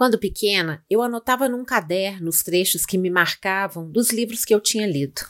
[0.00, 4.58] Quando pequena, eu anotava num caderno os trechos que me marcavam dos livros que eu
[4.58, 5.20] tinha lido.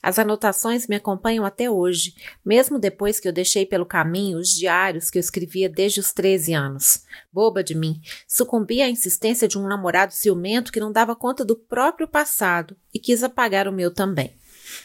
[0.00, 2.14] As anotações me acompanham até hoje,
[2.44, 6.52] mesmo depois que eu deixei pelo caminho os diários que eu escrevia desde os 13
[6.52, 7.02] anos.
[7.32, 11.56] Boba de mim, sucumbi à insistência de um namorado ciumento que não dava conta do
[11.56, 14.32] próprio passado e quis apagar o meu também.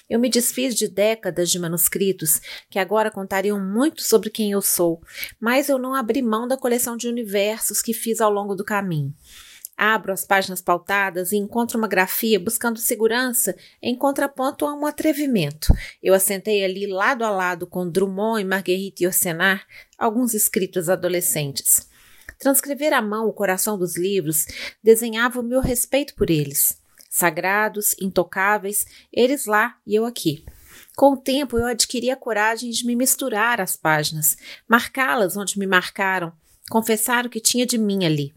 [0.09, 5.01] Eu me desfiz de décadas de manuscritos que agora contariam muito sobre quem eu sou,
[5.39, 9.13] mas eu não abri mão da coleção de universos que fiz ao longo do caminho.
[9.77, 15.73] Abro as páginas pautadas e encontro uma grafia buscando segurança em contraponto a um atrevimento.
[16.01, 19.65] Eu assentei ali lado a lado com Drummond e Marguerite Yourcenar,
[19.97, 21.89] alguns escritos adolescentes.
[22.39, 24.45] Transcrever à mão o coração dos livros
[24.81, 26.81] desenhava o meu respeito por eles.
[27.15, 30.43] Sagrados, intocáveis, eles lá e eu aqui.
[30.97, 34.35] Com o tempo, eu adquiri a coragem de me misturar às páginas,
[34.67, 36.33] marcá-las onde me marcaram,
[36.69, 38.35] confessar o que tinha de mim ali.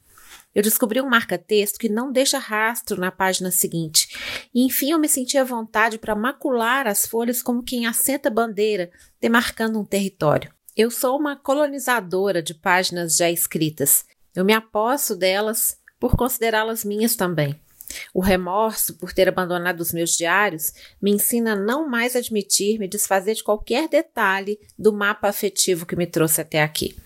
[0.55, 4.17] Eu descobri um marca-texto que não deixa rastro na página seguinte,
[4.55, 8.93] e enfim eu me senti à vontade para macular as folhas como quem assenta bandeira,
[9.21, 10.55] demarcando um território.
[10.77, 14.05] Eu sou uma colonizadora de páginas já escritas.
[14.33, 17.61] Eu me aposto delas por considerá-las minhas também.
[18.13, 22.89] O remorso por ter abandonado os meus diários me ensina a não mais admitir me
[22.89, 26.97] desfazer de qualquer detalhe do mapa afetivo que me trouxe até aqui.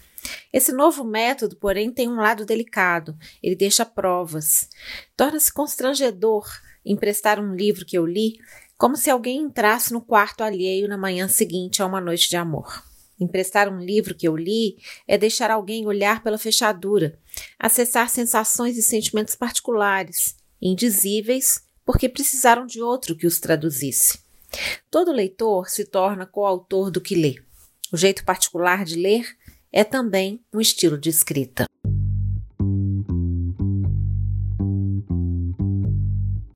[0.52, 3.16] Esse novo método, porém, tem um lado delicado.
[3.42, 4.68] Ele deixa provas.
[5.16, 6.46] Torna-se constrangedor
[6.84, 8.38] emprestar um livro que eu li,
[8.76, 12.82] como se alguém entrasse no quarto alheio na manhã seguinte a uma noite de amor.
[13.18, 17.16] Emprestar um livro que eu li é deixar alguém olhar pela fechadura,
[17.58, 24.20] acessar sensações e sentimentos particulares, indizíveis, porque precisaram de outro que os traduzisse.
[24.90, 27.42] Todo leitor se torna coautor do que lê.
[27.92, 29.26] O jeito particular de ler
[29.72, 31.64] é também um estilo de escrita.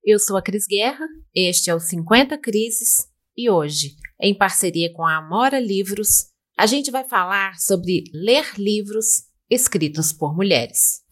[0.05, 1.05] Eu sou a Cris Guerra,
[1.35, 6.91] este é o 50 Crises e hoje, em parceria com a Amora Livros, a gente
[6.91, 11.03] vai falar sobre ler livros escritos por mulheres.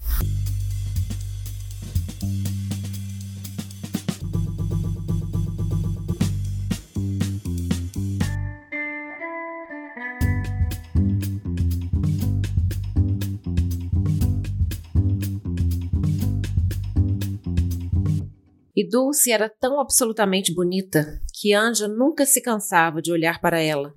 [18.77, 23.95] E Dulce era tão absolutamente bonita que Anja nunca se cansava de olhar para ela.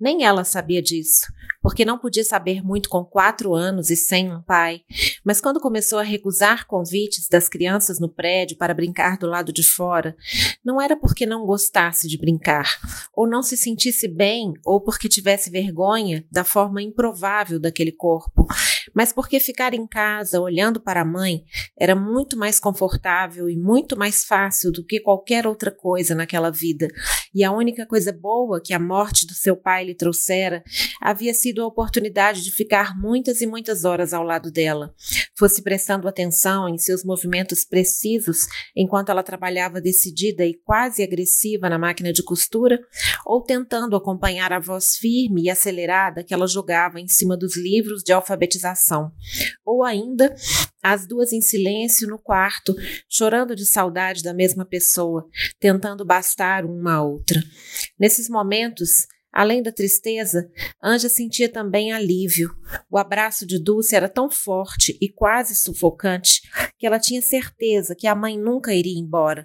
[0.00, 1.26] Nem ela sabia disso,
[1.64, 4.82] porque não podia saber muito com quatro anos e sem um pai.
[5.24, 9.62] Mas quando começou a recusar convites das crianças no prédio para brincar do lado de
[9.62, 10.14] fora,
[10.62, 12.68] não era porque não gostasse de brincar,
[13.14, 18.46] ou não se sentisse bem, ou porque tivesse vergonha da forma improvável daquele corpo,
[18.94, 21.44] mas porque ficar em casa olhando para a mãe
[21.78, 26.88] era muito mais confortável e muito mais fácil do que qualquer outra coisa naquela vida.
[27.34, 30.62] E a única coisa boa que a morte do seu pai lhe trouxera
[31.00, 34.92] havia sido tido a oportunidade de ficar muitas e muitas horas ao lado dela.
[35.38, 38.38] Fosse prestando atenção em seus movimentos precisos
[38.76, 42.80] enquanto ela trabalhava decidida e quase agressiva na máquina de costura,
[43.24, 48.02] ou tentando acompanhar a voz firme e acelerada que ela jogava em cima dos livros
[48.02, 49.12] de alfabetização,
[49.64, 50.34] ou ainda
[50.82, 52.74] as duas em silêncio no quarto,
[53.08, 55.26] chorando de saudade da mesma pessoa,
[55.60, 57.40] tentando bastar uma a outra.
[57.98, 60.48] Nesses momentos, Além da tristeza,
[60.80, 62.54] Anja sentia também alívio.
[62.88, 66.40] O abraço de Dulce era tão forte e quase sufocante
[66.78, 69.44] que ela tinha certeza que a mãe nunca iria embora,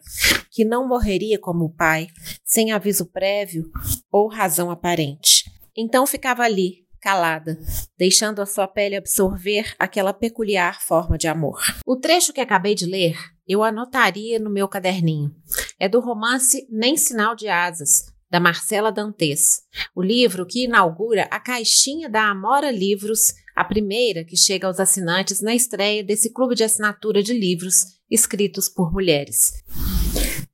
[0.51, 2.05] que não morreria como o pai,
[2.45, 3.63] sem aviso prévio
[4.11, 5.43] ou razão aparente.
[5.75, 7.57] Então ficava ali, calada,
[7.97, 11.59] deixando a sua pele absorver aquela peculiar forma de amor.
[11.83, 13.17] O trecho que acabei de ler
[13.49, 15.33] eu anotaria no meu caderninho.
[15.79, 19.61] É do romance Nem Sinal de Asas, da Marcela Dantes,
[19.95, 25.41] o livro que inaugura a caixinha da Amora Livros, a primeira que chega aos assinantes
[25.41, 29.51] na estreia desse clube de assinatura de livros escritos por mulheres.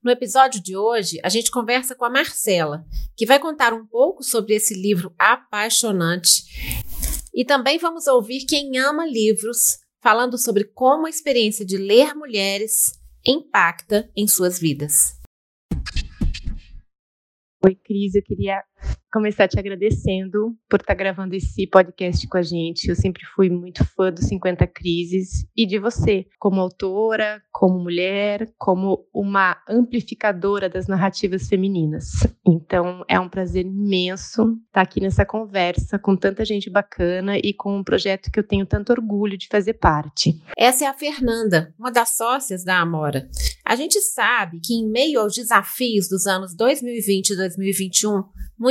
[0.03, 2.85] No episódio de hoje, a gente conversa com a Marcela,
[3.17, 6.43] que vai contar um pouco sobre esse livro apaixonante.
[7.33, 12.93] E também vamos ouvir quem ama livros, falando sobre como a experiência de ler mulheres
[13.25, 15.24] impacta em suas vidas.
[17.65, 18.63] Oi, Cris, eu queria
[19.15, 22.89] começar te agradecendo por estar gravando esse podcast com a gente.
[22.89, 28.53] Eu sempre fui muito fã dos 50 Crises e de você, como autora, como mulher,
[28.57, 32.07] como uma amplificadora das narrativas femininas.
[32.45, 37.77] Então, é um prazer imenso estar aqui nessa conversa com tanta gente bacana e com
[37.77, 40.41] um projeto que eu tenho tanto orgulho de fazer parte.
[40.57, 43.29] Essa é a Fernanda, uma das sócias da Amora.
[43.65, 48.23] A gente sabe que, em meio aos desafios dos anos 2020 e 2021,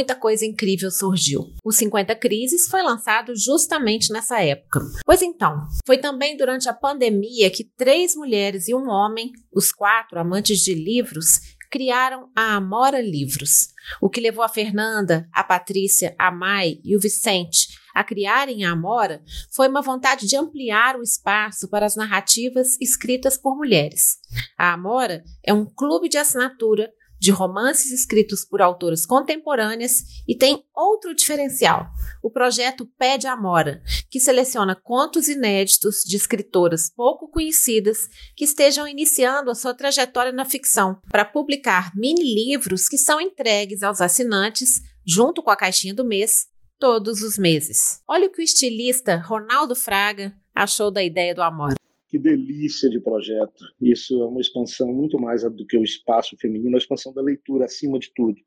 [0.04, 1.46] muita coisa incrível surgiu.
[1.64, 4.80] O 50 Crises foi lançado justamente nessa época.
[5.02, 10.20] Pois então, foi também durante a pandemia que três mulheres e um homem, os quatro
[10.20, 11.40] amantes de livros,
[11.70, 13.68] criaram a Amora Livros,
[13.98, 18.72] o que levou a Fernanda, a Patrícia, a Mai e o Vicente a criarem a
[18.72, 19.22] Amora
[19.54, 24.18] foi uma vontade de ampliar o espaço para as narrativas escritas por mulheres.
[24.58, 30.64] A Amora é um clube de assinatura de romances escritos por autoras contemporâneas e tem
[30.74, 31.86] outro diferencial:
[32.22, 38.86] o projeto Pé de Amora, que seleciona contos inéditos de escritoras pouco conhecidas que estejam
[38.86, 45.42] iniciando a sua trajetória na ficção, para publicar mini-livros que são entregues aos assinantes, junto
[45.42, 46.46] com a caixinha do mês,
[46.78, 48.00] todos os meses.
[48.08, 51.74] Olha o que o estilista Ronaldo Fraga achou da ideia do Amora.
[52.14, 53.64] Que delícia de projeto.
[53.82, 57.64] Isso é uma expansão muito mais do que o espaço feminino, a expansão da leitura
[57.64, 58.38] acima de tudo.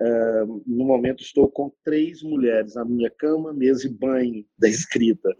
[0.00, 5.30] Uh, no momento estou com três mulheres, a minha cama, mesa e banho da escrita.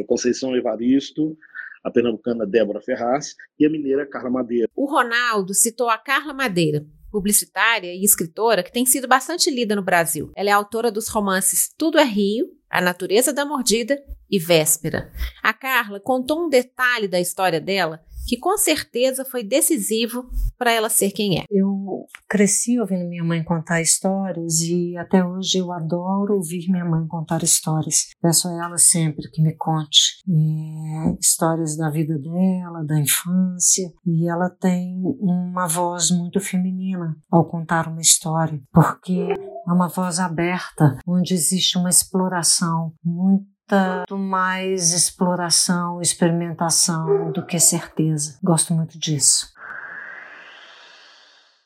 [0.00, 1.36] A Conceição Evaristo,
[1.84, 4.66] a pernambucana Débora Ferraz e a mineira Carla Madeira.
[4.74, 9.84] O Ronaldo citou a Carla Madeira, publicitária e escritora que tem sido bastante lida no
[9.84, 10.32] Brasil.
[10.34, 14.00] Ela é autora dos romances Tudo é Rio, A Natureza da Mordida
[14.30, 15.10] e Véspera.
[15.42, 20.88] A Carla contou um detalhe da história dela que com certeza foi decisivo para ela
[20.88, 21.44] ser quem é.
[21.50, 27.04] Eu cresci ouvindo minha mãe contar histórias e até hoje eu adoro ouvir minha mãe
[27.08, 28.10] contar histórias.
[28.22, 34.28] Peço a ela sempre que me conte é, histórias da vida dela, da infância, e
[34.28, 39.26] ela tem uma voz muito feminina ao contar uma história, porque
[39.70, 47.60] é uma voz aberta, onde existe uma exploração muito tanto mais exploração, experimentação do que
[47.60, 48.36] certeza.
[48.42, 49.46] Gosto muito disso.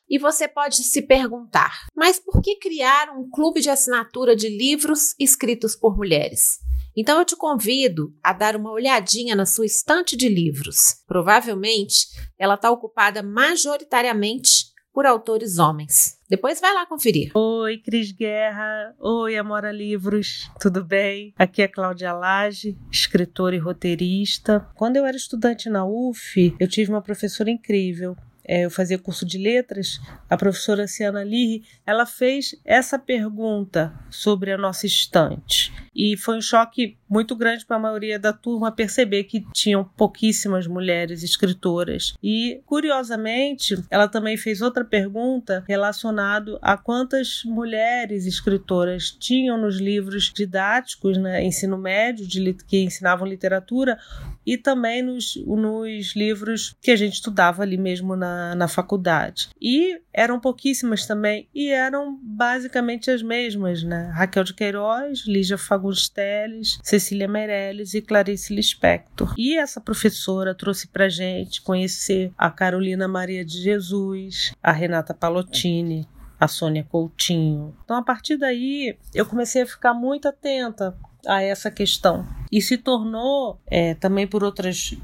[0.07, 5.15] E você pode se perguntar: mas por que criar um clube de assinatura de livros
[5.19, 6.59] escritos por mulheres?
[6.95, 11.03] Então eu te convido a dar uma olhadinha na sua estante de livros.
[11.07, 12.07] Provavelmente
[12.39, 16.21] ela está ocupada majoritariamente por autores homens.
[16.31, 17.33] Depois vai lá conferir.
[17.35, 18.95] Oi, Cris Guerra.
[19.01, 20.49] Oi, Amora Livros.
[20.61, 21.35] Tudo bem?
[21.37, 24.67] Aqui é Cláudia Lage, escritora e roteirista.
[24.77, 29.39] Quando eu era estudante na UF, eu tive uma professora incrível, eu fazia curso de
[29.39, 35.73] letras, a professora Ciana Lirri, ela fez essa pergunta sobre a nossa estante.
[35.95, 40.67] E foi um choque muito grande para a maioria da turma perceber que tinham pouquíssimas
[40.67, 42.15] mulheres escritoras.
[42.23, 50.33] E, curiosamente, ela também fez outra pergunta relacionada a quantas mulheres escritoras tinham nos livros
[50.35, 53.99] didáticos, né, ensino médio, de, que ensinavam literatura,
[54.47, 59.49] e também nos, nos livros que a gente estudava ali mesmo na, na faculdade.
[59.61, 64.11] E eram pouquíssimas também, e eram basicamente as mesmas, né?
[64.15, 69.35] Raquel de Queiroz, Lígia Fagundes Teles, Cecília Meirelles e Clarice Lispector.
[69.39, 76.07] E essa professora trouxe pra gente conhecer a Carolina Maria de Jesus, a Renata Palottini,
[76.39, 77.75] a Sônia Coutinho.
[77.85, 82.27] Então, a partir daí, eu comecei a ficar muito atenta a essa questão.
[82.51, 84.97] E se tornou, é, também por outras,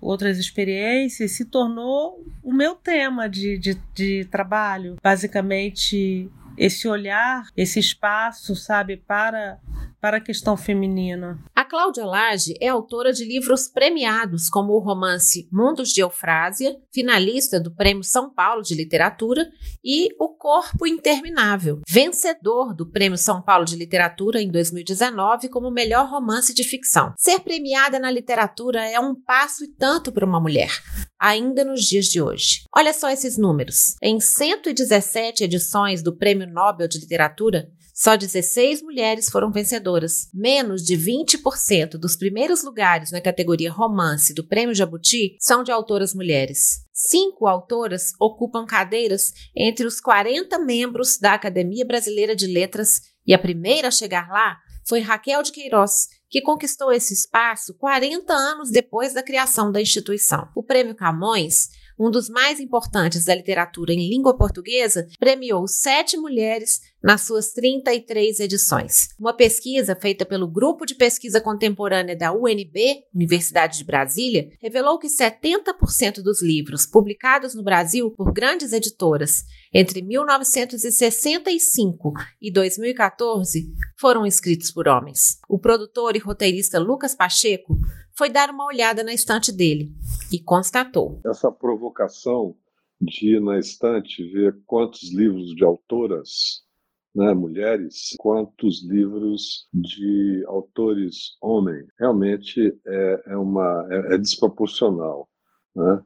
[0.00, 4.96] outras experiências, se tornou o meu tema de, de, de trabalho.
[5.02, 9.58] Basicamente, esse olhar, esse espaço, sabe, para
[10.00, 11.38] para a questão feminina.
[11.54, 17.60] A Cláudia Lage é autora de livros premiados, como o romance Mundos de Eufrásia, finalista
[17.60, 19.46] do Prêmio São Paulo de Literatura,
[19.84, 26.08] e O Corpo Interminável, vencedor do Prêmio São Paulo de Literatura em 2019 como melhor
[26.08, 27.12] romance de ficção.
[27.16, 30.70] Ser premiada na literatura é um passo e tanto para uma mulher,
[31.18, 32.62] ainda nos dias de hoje.
[32.74, 33.96] Olha só esses números.
[34.02, 40.28] Em 117 edições do Prêmio Nobel de Literatura, só 16 mulheres foram vencedoras.
[40.32, 46.14] Menos de 20% dos primeiros lugares na categoria romance do Prêmio Jabuti são de autoras
[46.14, 46.84] mulheres.
[46.92, 53.38] Cinco autoras ocupam cadeiras entre os 40 membros da Academia Brasileira de Letras e a
[53.38, 59.12] primeira a chegar lá foi Raquel de Queiroz, que conquistou esse espaço 40 anos depois
[59.12, 60.48] da criação da instituição.
[60.54, 66.80] O Prêmio Camões um dos mais importantes da literatura em língua portuguesa, premiou sete mulheres
[67.02, 69.08] nas suas 33 edições.
[69.18, 75.06] Uma pesquisa feita pelo Grupo de Pesquisa Contemporânea da UNB, Universidade de Brasília, revelou que
[75.08, 84.72] 70% dos livros publicados no Brasil por grandes editoras entre 1965 e 2014 foram escritos
[84.72, 85.38] por homens.
[85.48, 87.78] O produtor e roteirista Lucas Pacheco
[88.18, 89.92] foi dar uma olhada na estante dele
[90.32, 91.20] e constatou.
[91.24, 92.56] Essa provocação
[93.00, 96.66] de ir na estante ver quantos livros de autoras
[97.14, 101.86] né, mulheres, quantos livros de autores homens.
[101.98, 105.28] Realmente é, é uma, é, é desproporcional.
[105.74, 106.02] Né?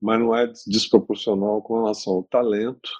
[0.00, 2.90] Mas não é desproporcional com relação ao talento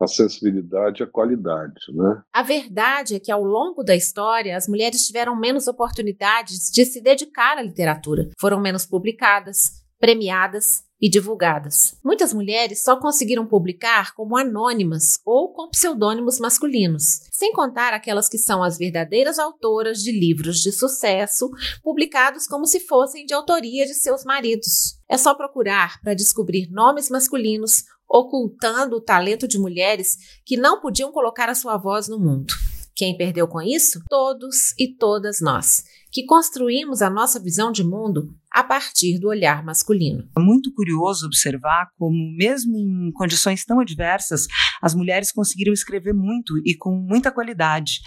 [0.00, 2.22] a sensibilidade e a qualidade, né?
[2.32, 7.00] A verdade é que ao longo da história as mulheres tiveram menos oportunidades de se
[7.00, 11.98] dedicar à literatura, foram menos publicadas, premiadas e divulgadas.
[12.02, 18.38] Muitas mulheres só conseguiram publicar como anônimas ou com pseudônimos masculinos, sem contar aquelas que
[18.38, 21.50] são as verdadeiras autoras de livros de sucesso,
[21.82, 24.98] publicados como se fossem de autoria de seus maridos.
[25.08, 27.84] É só procurar para descobrir nomes masculinos
[28.14, 30.16] ocultando o talento de mulheres
[30.46, 32.54] que não podiam colocar a sua voz no mundo.
[32.94, 34.00] Quem perdeu com isso?
[34.08, 39.64] Todos e todas nós, que construímos a nossa visão de mundo a partir do olhar
[39.64, 40.28] masculino.
[40.38, 44.46] É muito curioso observar como, mesmo em condições tão adversas,
[44.80, 48.00] as mulheres conseguiram escrever muito e com muita qualidade.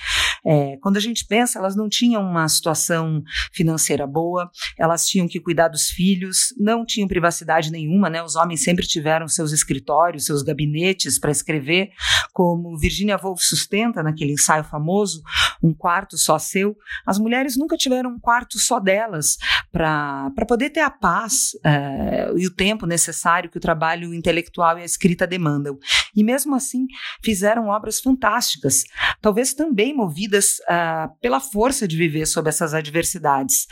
[0.45, 5.39] É, quando a gente pensa, elas não tinham uma situação financeira boa, elas tinham que
[5.39, 8.21] cuidar dos filhos, não tinham privacidade nenhuma, né?
[8.23, 11.89] Os homens sempre tiveram seus escritórios, seus gabinetes para escrever,
[12.33, 15.21] como Virginia Woolf sustenta naquele ensaio famoso,
[15.61, 16.75] um quarto só seu.
[17.05, 19.37] As mulheres nunca tiveram um quarto só delas
[19.71, 24.81] para poder ter a paz é, e o tempo necessário que o trabalho intelectual e
[24.81, 25.77] a escrita demandam.
[26.15, 26.87] E mesmo assim,
[27.23, 28.83] fizeram obras fantásticas,
[29.21, 33.67] talvez também movidas uh, pela força de viver sob essas adversidades.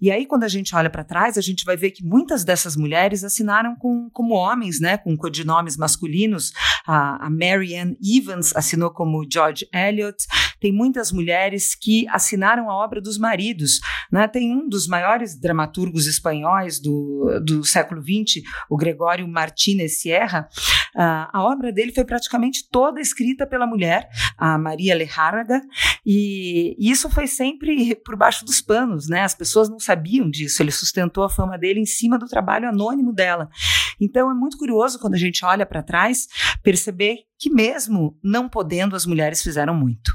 [0.00, 2.76] E aí, quando a gente olha para trás, a gente vai ver que muitas dessas
[2.76, 6.52] mulheres assinaram com, como homens, né, com codinomes masculinos.
[6.86, 10.16] A, a Mary Ann Evans assinou como George Eliot.
[10.60, 13.80] Tem muitas mulheres que assinaram a obra dos maridos.
[14.10, 14.26] Né?
[14.28, 20.48] Tem um dos maiores dramaturgos espanhóis do, do século XX, o Gregório Martínez Sierra,
[20.94, 25.60] uh, a obra dele foi praticamente toda escrita pela mulher, a Maria Lejárraga,
[26.04, 29.22] e, e isso foi sempre por baixo dos panos, né?
[29.22, 33.12] As pessoas não sabiam disso, ele sustentou a fama dele em cima do trabalho anônimo
[33.12, 33.48] dela.
[34.00, 36.26] Então é muito curioso quando a gente olha para trás
[36.62, 40.12] perceber que mesmo não podendo as mulheres fizeram muito.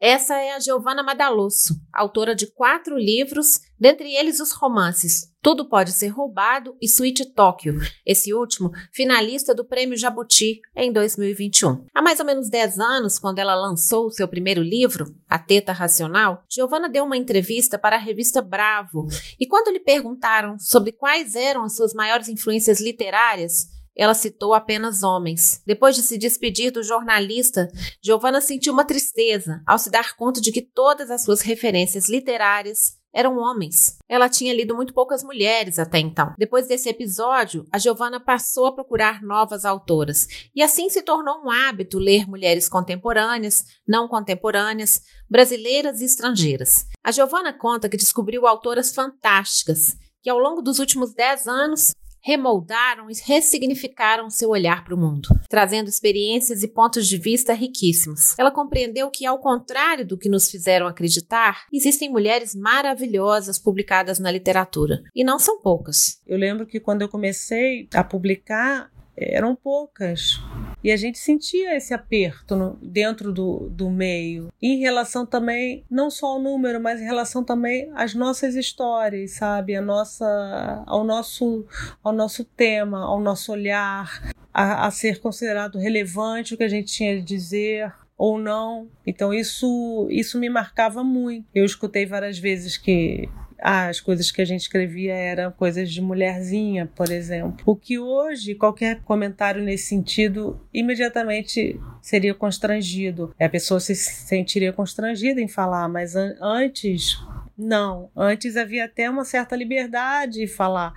[0.00, 5.90] Essa é a Giovanna Madalosso, autora de quatro livros, dentre eles os romances Tudo Pode
[5.92, 11.86] Ser Roubado e Suíte Tóquio, esse último finalista do Prêmio Jabuti em 2021.
[11.94, 16.42] Há mais ou menos 10 anos, quando ela lançou seu primeiro livro, A Teta Racional,
[16.48, 19.06] Giovanna deu uma entrevista para a revista Bravo
[19.40, 25.02] e quando lhe perguntaram sobre quais eram as suas maiores influências literárias, ela citou apenas
[25.02, 25.62] homens.
[25.66, 27.68] Depois de se despedir do jornalista,
[28.02, 32.98] Giovanna sentiu uma tristeza ao se dar conta de que todas as suas referências literárias
[33.16, 33.96] eram homens.
[34.06, 36.34] Ela tinha lido muito poucas mulheres até então.
[36.36, 41.50] Depois desse episódio, a Giovanna passou a procurar novas autoras e assim se tornou um
[41.50, 45.00] hábito ler mulheres contemporâneas, não contemporâneas,
[45.30, 46.84] brasileiras e estrangeiras.
[47.02, 51.94] A Giovanna conta que descobriu autoras fantásticas que ao longo dos últimos dez anos
[52.26, 58.36] remoldaram e ressignificaram seu olhar para o mundo, trazendo experiências e pontos de vista riquíssimos.
[58.36, 64.32] Ela compreendeu que, ao contrário do que nos fizeram acreditar, existem mulheres maravilhosas publicadas na
[64.32, 66.20] literatura, e não são poucas.
[66.26, 70.40] Eu lembro que quando eu comecei a publicar, eram poucas.
[70.86, 74.52] E a gente sentia esse aperto no, dentro do, do meio.
[74.62, 79.74] Em relação também, não só ao número, mas em relação também às nossas histórias, sabe?
[79.74, 81.66] A nossa, ao, nosso,
[82.04, 86.92] ao nosso tema, ao nosso olhar, a, a ser considerado relevante o que a gente
[86.92, 88.88] tinha de dizer, ou não.
[89.04, 91.48] Então isso isso me marcava muito.
[91.52, 93.28] Eu escutei várias vezes que
[93.58, 97.62] as coisas que a gente escrevia eram coisas de mulherzinha, por exemplo.
[97.66, 103.34] O que hoje, qualquer comentário nesse sentido, imediatamente seria constrangido.
[103.40, 107.18] A pessoa se sentiria constrangida em falar, mas an antes,
[107.56, 108.10] não.
[108.14, 110.94] Antes havia até uma certa liberdade em falar.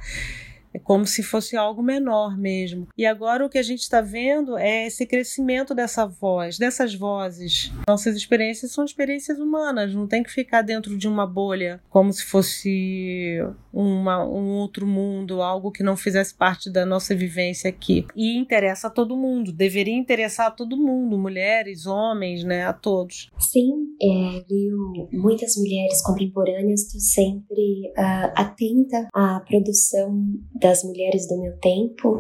[0.80, 2.88] É como se fosse algo menor mesmo.
[2.98, 7.72] E agora o que a gente está vendo é esse crescimento dessa voz, dessas vozes.
[7.88, 12.24] Nossas experiências são experiências humanas, não tem que ficar dentro de uma bolha como se
[12.24, 13.40] fosse
[13.74, 18.06] uma, um outro mundo, algo que não fizesse parte da nossa vivência aqui.
[18.16, 23.30] E interessa a todo mundo, deveria interessar a todo mundo, mulheres, homens, né, a todos.
[23.38, 23.72] Sim,
[24.02, 30.24] é, viu muitas mulheres contemporâneas, estou sempre uh, atenta à produção
[30.70, 32.20] das mulheres do meu tempo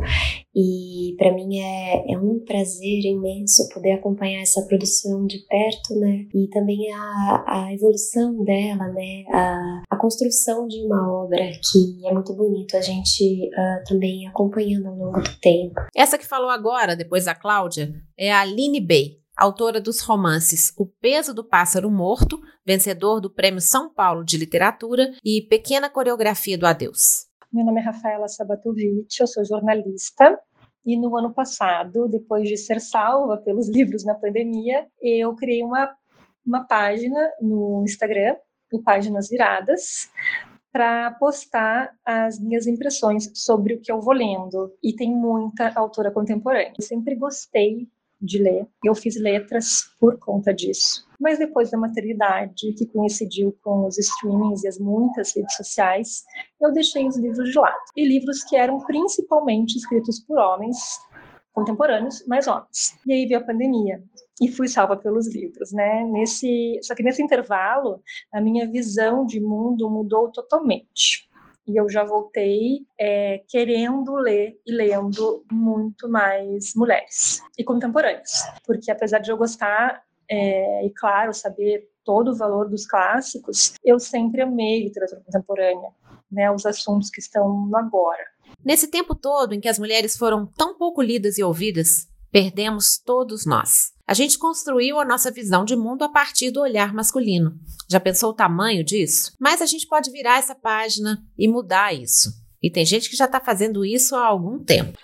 [0.55, 6.25] e para mim é, é um prazer imenso poder acompanhar essa produção de perto, né?
[6.33, 9.23] E também a, a evolução dela, né?
[9.31, 14.87] A, a construção de uma obra que é muito bonito a gente uh, também acompanhando
[14.87, 15.75] ao longo do tempo.
[15.95, 20.85] Essa que falou agora, depois da Cláudia, é a Aline Bey, autora dos romances O
[20.85, 26.65] Peso do Pássaro Morto, vencedor do Prêmio São Paulo de Literatura, e Pequena Coreografia do
[26.65, 27.28] Adeus.
[27.51, 30.39] Meu nome é Rafaela Sabatovic, eu sou jornalista.
[30.85, 35.91] E no ano passado, depois de ser salva pelos livros na pandemia, eu criei uma,
[36.45, 38.35] uma página no Instagram,
[38.71, 40.11] o Páginas Viradas,
[40.71, 44.71] para postar as minhas impressões sobre o que eu vou lendo.
[44.83, 46.73] E tem muita autora contemporânea.
[46.77, 47.87] Eu sempre gostei
[48.21, 48.67] de ler.
[48.85, 51.08] Eu fiz letras por conta disso.
[51.19, 56.23] Mas depois da maternidade, que coincidiu com os streamings e as muitas redes sociais,
[56.61, 57.75] eu deixei os livros de lado.
[57.95, 60.77] E livros que eram principalmente escritos por homens
[61.51, 62.97] contemporâneos, mas homens.
[63.05, 64.01] E aí veio a pandemia
[64.41, 66.05] e fui salva pelos livros, né?
[66.05, 68.01] Nesse, só que nesse intervalo,
[68.33, 71.29] a minha visão de mundo mudou totalmente
[71.69, 78.89] e eu já voltei é, querendo ler e lendo muito mais mulheres e contemporâneas, porque
[78.89, 84.41] apesar de eu gostar é, e claro saber todo o valor dos clássicos, eu sempre
[84.41, 85.89] amei literatura contemporânea,
[86.31, 88.23] né, os assuntos que estão no agora.
[88.63, 93.45] Nesse tempo todo em que as mulheres foram tão pouco lidas e ouvidas, perdemos todos
[93.45, 93.93] nós.
[94.07, 97.53] A gente construiu a nossa visão de mundo a partir do olhar masculino.
[97.87, 99.33] Já pensou o tamanho disso?
[99.39, 102.31] Mas a gente pode virar essa página e mudar isso.
[102.61, 104.97] E tem gente que já está fazendo isso há algum tempo.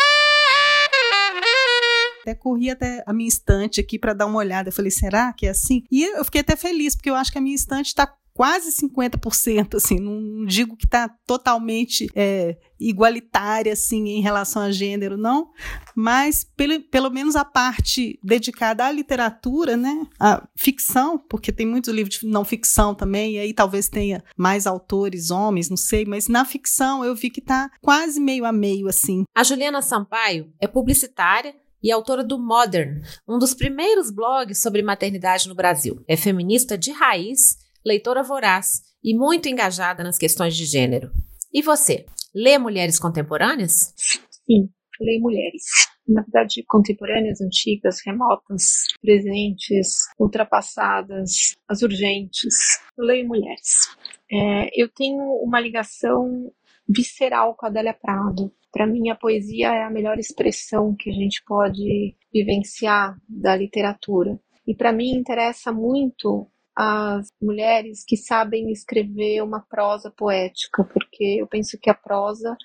[2.26, 4.70] Até corri até a minha estante aqui para dar uma olhada.
[4.70, 5.84] Eu falei, será que é assim?
[5.92, 9.76] E eu fiquei até feliz, porque eu acho que a minha estante está quase 50%,
[9.76, 15.52] assim, não digo que está totalmente é, igualitária, assim, em relação a gênero, não,
[15.96, 21.94] mas pelo, pelo menos a parte dedicada à literatura, né, à ficção, porque tem muitos
[21.94, 26.28] livros de não ficção também, e aí talvez tenha mais autores homens, não sei, mas
[26.28, 29.24] na ficção eu vi que está quase meio a meio, assim.
[29.34, 31.56] A Juliana Sampaio é publicitária,
[31.86, 36.04] e autora do Modern, um dos primeiros blogs sobre maternidade no Brasil.
[36.08, 41.12] É feminista de raiz leitora voraz e muito engajada nas questões de gênero.
[41.54, 43.94] E você, lê mulheres contemporâneas?
[44.48, 44.68] Sim,
[45.00, 45.64] leio mulheres.
[46.08, 52.56] Na verdade, contemporâneas, antigas, remotas, presentes, ultrapassadas, as urgentes.
[52.98, 53.96] Eu leio mulheres.
[54.32, 56.52] É, eu tenho uma ligação
[56.88, 58.52] visceral com a Adélia Prado.
[58.72, 64.40] Para mim, a poesia é a melhor expressão que a gente pode vivenciar da literatura.
[64.68, 71.48] E para mim interessa muito as mulheres que sabem escrever uma prosa poética, porque eu
[71.48, 72.58] penso que a prosa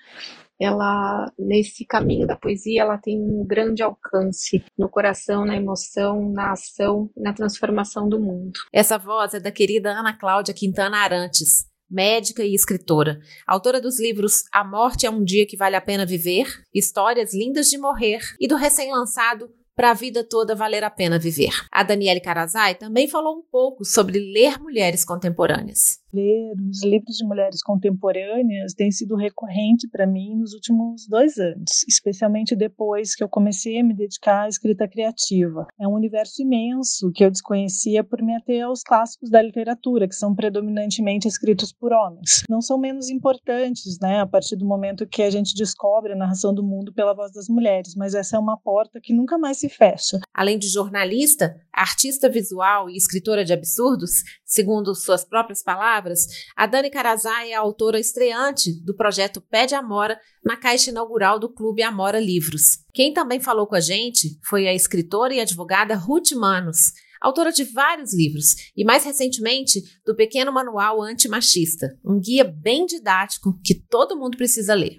[0.61, 6.53] ela nesse caminho da poesia ela tem um grande alcance no coração, na emoção, na
[6.53, 8.53] ação, na transformação do mundo.
[8.73, 14.45] Essa voz é da querida Ana Cláudia Quintana Arantes, médica e escritora, autora dos livros
[14.53, 18.47] A Morte é um Dia que Vale a Pena Viver, Histórias Lindas de Morrer e
[18.47, 21.55] do recém-lançado para a vida toda valer a pena viver.
[21.73, 27.27] A Daniele Carazai também falou um pouco sobre ler mulheres contemporâneas ler os livros de
[27.27, 33.29] mulheres contemporâneas tem sido recorrente para mim nos últimos dois anos, especialmente depois que eu
[33.29, 35.67] comecei a me dedicar à escrita criativa.
[35.79, 40.15] É um universo imenso que eu desconhecia por me ater aos clássicos da literatura, que
[40.15, 42.43] são predominantemente escritos por homens.
[42.49, 46.55] Não são menos importantes, né, a partir do momento que a gente descobre a narração
[46.55, 49.69] do mundo pela voz das mulheres, mas essa é uma porta que nunca mais se
[49.69, 50.19] fecha.
[50.35, 56.67] Além de jornalista, artista visual e escritora de absurdos, segundo suas próprias palavras, palavras, a
[56.67, 61.53] Dani Carazai é a autora estreante do projeto Pé de Amora na caixa inaugural do
[61.53, 62.79] Clube Amora Livros.
[62.93, 67.65] Quem também falou com a gente foi a escritora e advogada Ruth Manos, autora de
[67.65, 74.19] vários livros e, mais recentemente, do Pequeno Manual Antimachista, um guia bem didático que todo
[74.19, 74.97] mundo precisa ler.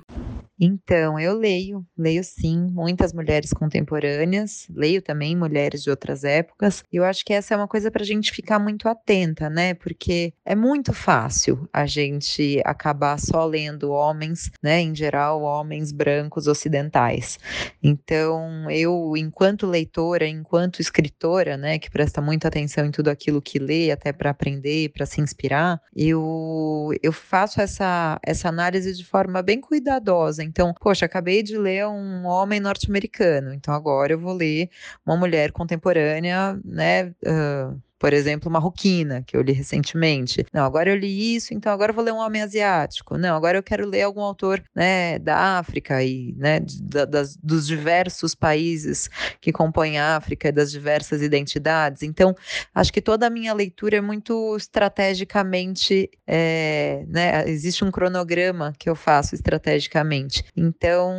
[0.64, 6.84] Então, eu leio, leio sim, muitas mulheres contemporâneas, leio também mulheres de outras épocas.
[6.94, 9.74] E eu acho que essa é uma coisa para a gente ficar muito atenta, né?
[9.74, 14.80] Porque é muito fácil a gente acabar só lendo homens, né?
[14.82, 17.40] Em geral, homens brancos ocidentais.
[17.82, 23.58] Então, eu, enquanto leitora, enquanto escritora, né, que presta muita atenção em tudo aquilo que
[23.58, 29.42] lê, até para aprender, para se inspirar, eu, eu faço essa, essa análise de forma
[29.42, 30.44] bem cuidadosa.
[30.52, 34.70] Então, poxa, acabei de ler um homem norte-americano, então agora eu vou ler
[35.06, 37.06] uma mulher contemporânea, né?
[37.26, 40.44] Uh, por exemplo, Marroquina, que eu li recentemente.
[40.52, 43.16] Não, agora eu li isso, então agora eu vou ler um homem asiático.
[43.16, 47.68] Não, agora eu quero ler algum autor né, da África e né, da, das, dos
[47.68, 49.08] diversos países
[49.40, 52.02] que compõem a África e das diversas identidades.
[52.02, 52.34] Então,
[52.74, 58.90] acho que toda a minha leitura é muito estrategicamente, é, né, existe um cronograma que
[58.90, 60.44] eu faço estrategicamente.
[60.58, 61.14] Então,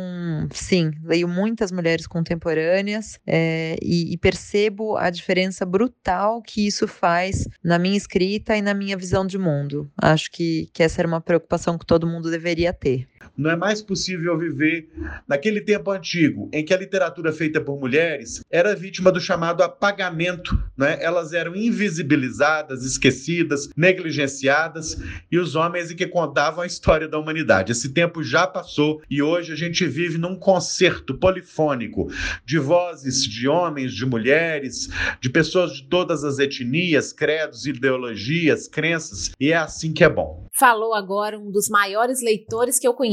[0.51, 7.47] sim, leio muitas mulheres contemporâneas é, e, e percebo a diferença brutal que isso faz
[7.63, 9.89] na minha escrita e na minha visão de mundo.
[10.01, 13.07] Acho que, que essa era uma preocupação que todo mundo deveria ter.
[13.37, 14.89] Não é mais possível viver
[15.27, 20.57] naquele tempo antigo em que a literatura feita por mulheres era vítima do chamado apagamento,
[20.77, 20.97] né?
[21.01, 24.97] Elas eram invisibilizadas, esquecidas, negligenciadas
[25.31, 27.71] e os homens em que contavam a história da humanidade.
[27.71, 32.11] Esse tempo já passou e hoje a gente vive num concerto polifônico
[32.45, 39.31] de vozes de homens, de mulheres, de pessoas de todas as etnias, credos, ideologias, crenças,
[39.39, 40.47] e é assim que é bom.
[40.57, 43.12] Falou agora um dos maiores leitores que eu conheço.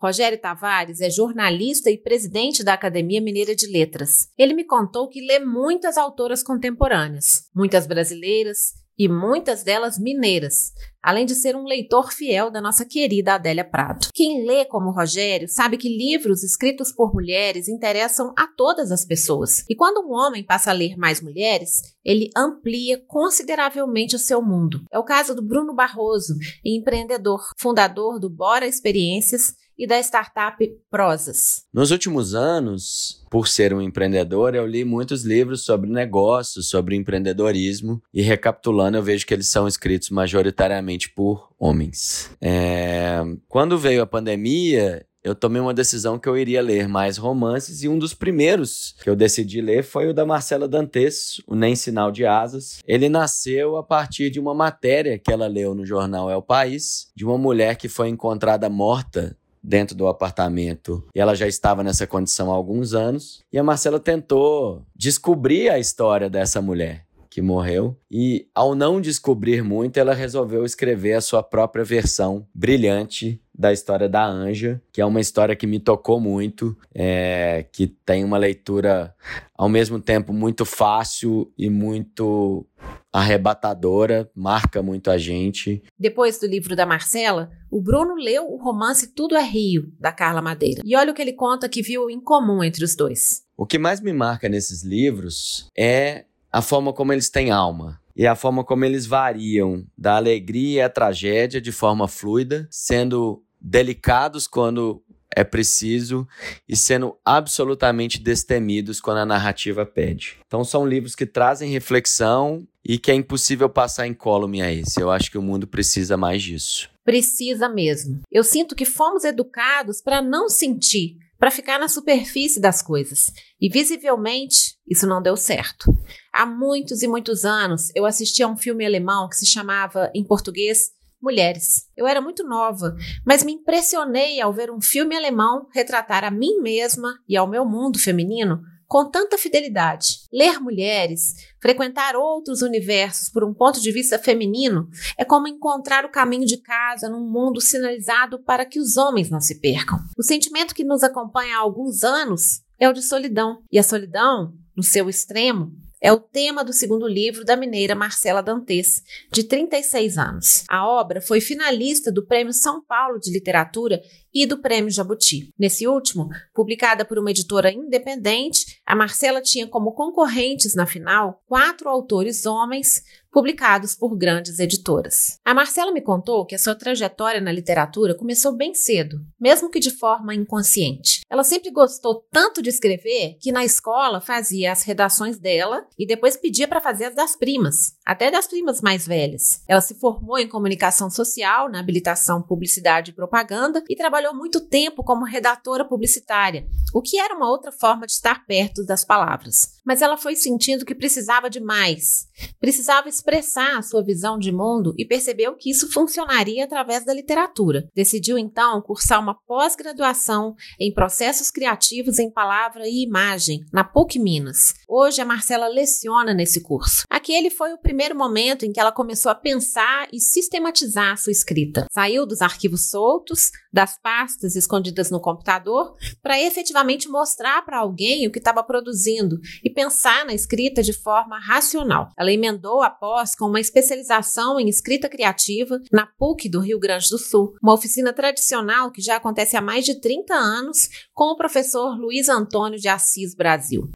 [0.00, 4.28] Rogério Tavares é jornalista e presidente da Academia Mineira de Letras.
[4.38, 11.26] Ele me contou que lê muitas autoras contemporâneas, muitas brasileiras e muitas delas mineiras, além
[11.26, 14.08] de ser um leitor fiel da nossa querida Adélia Prado.
[14.14, 19.64] Quem lê como Rogério sabe que livros escritos por mulheres interessam a todas as pessoas.
[19.68, 24.82] E quando um homem passa a ler mais mulheres, ele amplia consideravelmente o seu mundo.
[24.90, 31.64] É o caso do Bruno Barroso, empreendedor, fundador do Bora Experiências e da startup Prosas.
[31.72, 38.02] Nos últimos anos, por ser um empreendedor, eu li muitos livros sobre negócios, sobre empreendedorismo,
[38.12, 42.30] e recapitulando, eu vejo que eles são escritos majoritariamente por homens.
[42.40, 43.20] É...
[43.48, 47.88] Quando veio a pandemia, eu tomei uma decisão que eu iria ler mais romances e
[47.88, 52.12] um dos primeiros que eu decidi ler foi o da Marcela Dantes, o Nem Sinal
[52.12, 52.80] de Asas.
[52.86, 57.10] Ele nasceu a partir de uma matéria que ela leu no jornal É o País,
[57.16, 59.34] de uma mulher que foi encontrada morta
[59.64, 63.42] dentro do apartamento e ela já estava nessa condição há alguns anos.
[63.50, 67.03] E a Marcela tentou descobrir a história dessa mulher
[67.34, 67.98] que morreu.
[68.08, 74.08] E ao não descobrir muito, ela resolveu escrever a sua própria versão brilhante da história
[74.08, 79.12] da Anja, que é uma história que me tocou muito, é, que tem uma leitura
[79.52, 82.64] ao mesmo tempo muito fácil e muito
[83.12, 85.82] arrebatadora, marca muito a gente.
[85.98, 90.40] Depois do livro da Marcela, o Bruno leu o romance Tudo é Rio, da Carla
[90.40, 90.82] Madeira.
[90.84, 93.42] E olha o que ele conta que viu em comum entre os dois.
[93.56, 98.28] O que mais me marca nesses livros é a forma como eles têm alma e
[98.28, 105.02] a forma como eles variam da alegria à tragédia de forma fluida, sendo delicados quando
[105.34, 106.24] é preciso
[106.68, 110.36] e sendo absolutamente destemidos quando a narrativa pede.
[110.46, 115.00] Então são livros que trazem reflexão e que é impossível passar incólume a esse.
[115.00, 116.88] Eu acho que o mundo precisa mais disso.
[117.04, 118.20] Precisa mesmo.
[118.30, 123.26] Eu sinto que fomos educados para não sentir, para ficar na superfície das coisas.
[123.60, 125.94] E visivelmente, isso não deu certo.
[126.32, 130.24] Há muitos e muitos anos, eu assisti a um filme alemão que se chamava, em
[130.24, 131.86] português, Mulheres.
[131.96, 132.94] Eu era muito nova,
[133.26, 137.64] mas me impressionei ao ver um filme alemão retratar a mim mesma e ao meu
[137.64, 138.62] mundo feminino
[138.94, 140.20] com tanta fidelidade.
[140.32, 146.12] Ler mulheres, frequentar outros universos por um ponto de vista feminino, é como encontrar o
[146.12, 149.98] caminho de casa num mundo sinalizado para que os homens não se percam.
[150.16, 153.64] O sentimento que nos acompanha há alguns anos é o de solidão.
[153.72, 155.72] E a solidão, no seu extremo,
[156.04, 160.64] é o tema do segundo livro da mineira Marcela Dantes, de 36 anos.
[160.68, 165.48] A obra foi finalista do Prêmio São Paulo de Literatura e do Prêmio Jabuti.
[165.58, 171.88] Nesse último, publicada por uma editora independente, a Marcela tinha como concorrentes na final quatro
[171.88, 173.02] autores homens
[173.34, 175.40] publicados por grandes editoras.
[175.44, 179.80] A Marcela me contou que a sua trajetória na literatura começou bem cedo, mesmo que
[179.80, 181.22] de forma inconsciente.
[181.28, 186.36] Ela sempre gostou tanto de escrever que na escola fazia as redações dela e depois
[186.36, 189.64] pedia para fazer as das primas, até das primas mais velhas.
[189.66, 195.02] Ela se formou em comunicação social na habilitação Publicidade e Propaganda e trabalhou muito tempo
[195.02, 199.80] como redatora publicitária, o que era uma outra forma de estar perto das palavras.
[199.84, 202.28] Mas ela foi sentindo que precisava de mais,
[202.60, 207.88] precisava expressar a sua visão de mundo e percebeu que isso funcionaria através da literatura.
[207.94, 214.74] Decidiu então cursar uma pós-graduação em processos criativos em palavra e imagem na PUC Minas.
[214.86, 217.04] Hoje a Marcela leciona nesse curso.
[217.08, 221.32] Aquele foi o primeiro momento em que ela começou a pensar e sistematizar a sua
[221.32, 221.86] escrita.
[221.90, 228.30] Saiu dos arquivos soltos, das pastas escondidas no computador, para efetivamente mostrar para alguém o
[228.30, 232.10] que estava produzindo e pensar na escrita de forma racional.
[232.16, 237.08] Ela emendou a pós com uma especialização em escrita criativa na PUC do Rio Grande
[237.10, 241.36] do Sul, uma oficina tradicional que já acontece há mais de 30 anos com o
[241.36, 243.90] professor Luiz Antônio de Assis Brasil.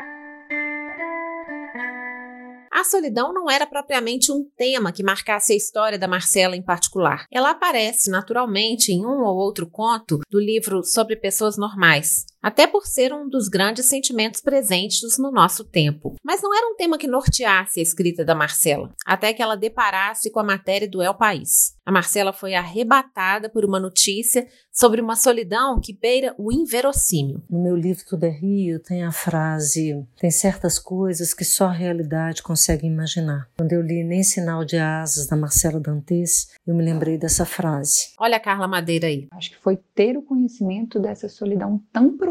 [2.78, 7.26] A solidão não era propriamente um tema que marcasse a história da Marcela em particular.
[7.28, 12.86] Ela aparece naturalmente em um ou outro conto do livro Sobre Pessoas Normais, até por
[12.86, 16.14] ser um dos grandes sentimentos presentes no nosso tempo.
[16.22, 20.30] Mas não era um tema que norteasse a escrita da Marcela, até que ela deparasse
[20.30, 21.76] com a matéria do El País.
[21.84, 27.42] A Marcela foi arrebatada por uma notícia sobre uma solidão que beira o inverossímil.
[27.48, 31.72] No meu livro Tudo é Rio tem a frase: tem certas coisas que só a
[31.72, 33.48] realidade consegue imaginar.
[33.56, 38.12] Quando eu li Nem Sinal de Asas da Marcela Dantes, eu me lembrei dessa frase.
[38.18, 39.26] Olha a Carla Madeira aí.
[39.32, 42.27] Acho que foi ter o conhecimento dessa solidão tão profunda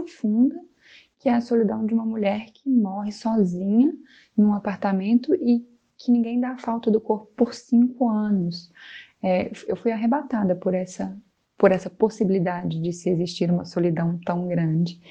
[1.19, 3.93] que é a solidão de uma mulher que morre sozinha
[4.38, 5.65] em um apartamento e
[5.97, 8.71] que ninguém dá falta do corpo por cinco anos.
[9.21, 11.17] É, eu fui arrebatada por essa
[11.57, 15.01] por essa possibilidade de se existir uma solidão tão grande.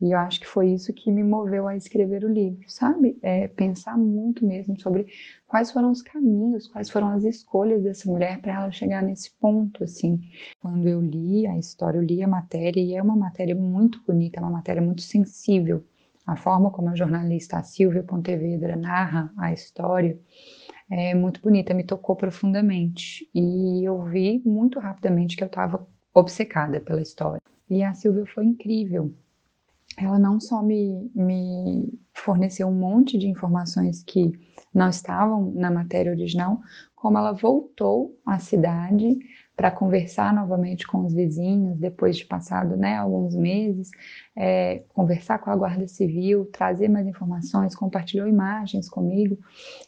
[0.00, 3.16] E eu acho que foi isso que me moveu a escrever o livro, sabe?
[3.22, 5.06] É, pensar muito mesmo sobre
[5.46, 9.84] quais foram os caminhos, quais foram as escolhas dessa mulher para ela chegar nesse ponto,
[9.84, 10.20] assim.
[10.60, 14.40] Quando eu li a história, eu li a matéria e é uma matéria muito bonita,
[14.40, 15.84] é uma matéria muito sensível.
[16.26, 20.18] A forma como a jornalista Silvia Pontevedra narra a história
[20.90, 23.28] é muito bonita, me tocou profundamente.
[23.34, 27.40] E eu vi muito rapidamente que eu estava obcecada pela história.
[27.68, 29.14] E a Silvia foi incrível.
[29.96, 34.32] Ela não só me, me forneceu um monte de informações que
[34.72, 36.60] não estavam na matéria original,
[36.94, 39.18] como ela voltou à cidade
[39.56, 43.90] para conversar novamente com os vizinhos, depois de passado né, alguns meses,
[44.36, 49.38] é, conversar com a Guarda Civil, trazer mais informações, compartilhou imagens comigo.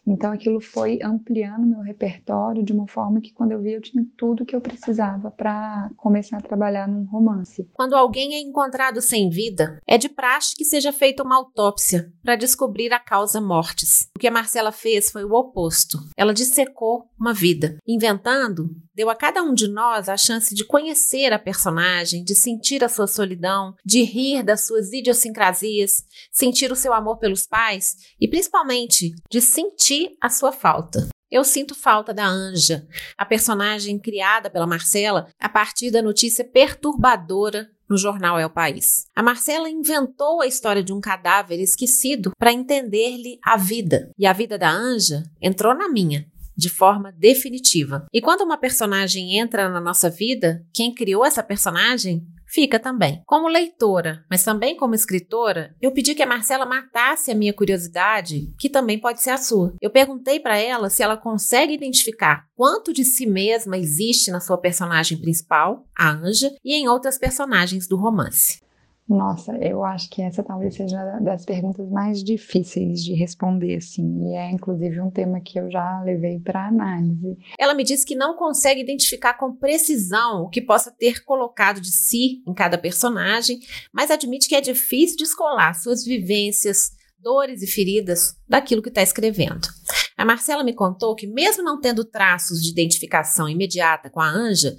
[0.07, 4.07] Então aquilo foi ampliando meu repertório de uma forma que quando eu vi eu tinha
[4.17, 7.69] tudo que eu precisava para começar a trabalhar num romance.
[7.73, 12.37] Quando alguém é encontrado sem vida, é de praxe que seja feita uma autópsia para
[12.37, 14.09] descobrir a causa mortes.
[14.17, 15.99] O que a Marcela fez foi o oposto.
[16.17, 21.31] Ela dissecou uma vida, inventando deu a cada um de nós a chance de conhecer
[21.31, 26.95] a personagem, de sentir a sua solidão, de rir das suas idiosincrasias, sentir o seu
[26.95, 31.07] amor pelos pais e, principalmente, de sentir a sua falta.
[31.31, 32.87] Eu sinto falta da Anja,
[33.19, 39.07] a personagem criada pela Marcela a partir da notícia perturbadora no jornal É o País.
[39.15, 44.11] A Marcela inventou a história de um cadáver esquecido para entender-lhe a vida.
[44.19, 48.07] E a vida da Anja entrou na minha de forma definitiva.
[48.13, 53.21] E quando uma personagem entra na nossa vida, quem criou essa personagem fica também.
[53.27, 58.55] Como leitora, mas também como escritora, eu pedi que a Marcela matasse a minha curiosidade,
[58.59, 59.75] que também pode ser a sua.
[59.81, 64.57] Eu perguntei para ela se ela consegue identificar quanto de si mesma existe na sua
[64.57, 68.65] personagem principal, a Anja, e em outras personagens do romance.
[69.09, 74.35] Nossa, eu acho que essa talvez seja das perguntas mais difíceis de responder, assim, e
[74.35, 77.39] é inclusive um tema que eu já levei para análise.
[77.57, 81.93] Ela me disse que não consegue identificar com precisão o que possa ter colocado de
[81.93, 83.61] si em cada personagem,
[83.93, 86.91] mas admite que é difícil descolar suas vivências,
[87.21, 89.69] dores e feridas daquilo que está escrevendo.
[90.17, 94.77] A Marcela me contou que, mesmo não tendo traços de identificação imediata com a Anja,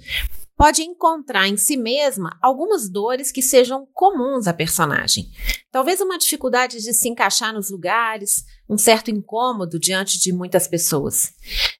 [0.58, 5.30] pode encontrar em si mesma algumas dores que sejam comuns à personagem.
[5.70, 11.32] Talvez uma dificuldade de se encaixar nos lugares, um certo incômodo diante de muitas pessoas.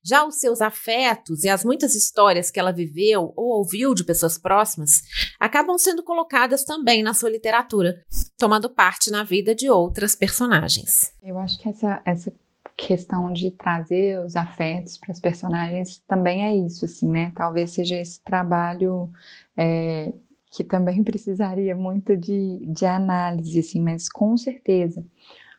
[0.05, 4.39] Já os seus afetos e as muitas histórias que ela viveu ou ouviu de pessoas
[4.39, 5.03] próximas
[5.41, 8.01] acabam sendo colocadas também na sua literatura,
[8.39, 11.13] tomando parte na vida de outras personagens.
[11.21, 12.33] Eu acho que essa, essa
[12.79, 17.33] questão de trazer os afetos para os personagens também é isso, assim, né?
[17.35, 19.11] Talvez seja esse trabalho
[19.57, 20.13] é,
[20.53, 25.05] que também precisaria muito de, de análise, assim, mas com certeza,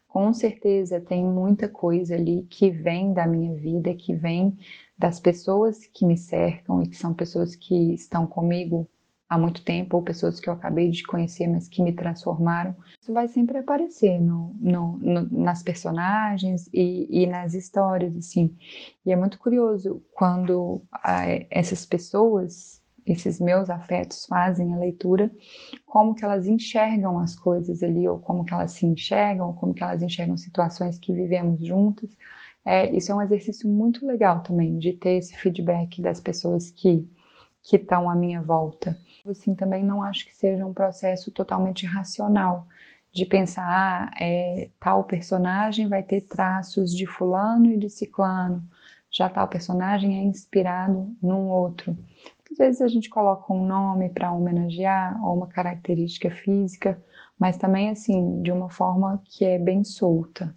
[0.07, 4.57] com certeza tem muita coisa ali que vem da minha vida, que vem
[4.97, 8.87] das pessoas que me cercam e que são pessoas que estão comigo
[9.29, 12.75] há muito tempo, ou pessoas que eu acabei de conhecer, mas que me transformaram.
[12.99, 18.57] Isso vai sempre aparecer no, no, no, nas personagens e, e, nas histórias, assim.
[19.05, 20.81] E é muito curioso quando
[21.51, 25.31] essas pessoas, esses meus afetos fazem a leitura,
[25.85, 29.75] como que elas enxergam as coisas ali, ou como que elas se enxergam, ou como
[29.75, 32.09] que elas enxergam situações que vivemos juntas.
[32.65, 37.07] É, isso é um exercício muito legal também, de ter esse feedback das pessoas que
[37.61, 38.97] que estão à minha volta.
[39.27, 42.67] Assim, também não acho que seja um processo totalmente racional
[43.11, 48.63] de pensar, ah, é, tal personagem vai ter traços de fulano e de ciclano,
[49.11, 51.97] já tal personagem é inspirado num outro.
[52.51, 57.01] Às vezes a gente coloca um nome para homenagear ou uma característica física,
[57.37, 60.55] mas também assim, de uma forma que é bem solta.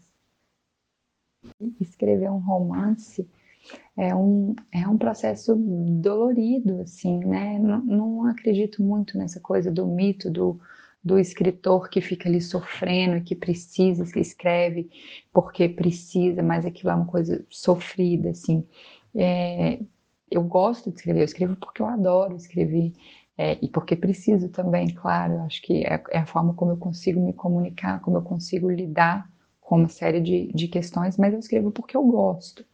[1.81, 3.29] Escrever um romance
[3.97, 7.59] é um, é um processo dolorido, assim, né?
[7.59, 10.61] Não, não acredito muito nessa coisa do mito do,
[11.03, 14.91] do escritor que fica ali sofrendo e que precisa, que escreve
[15.33, 18.67] porque precisa, mas aquilo é uma coisa sofrida, assim.
[19.15, 19.81] É,
[20.31, 22.93] eu gosto de escrever, eu escrevo porque eu adoro escrever.
[23.37, 27.21] É, e porque preciso também, claro, acho que é, é, a forma como eu consigo
[27.25, 29.29] me comunicar, como eu consigo lidar
[29.61, 32.65] com uma série de, de questões, mas eu escrevo porque eu gosto.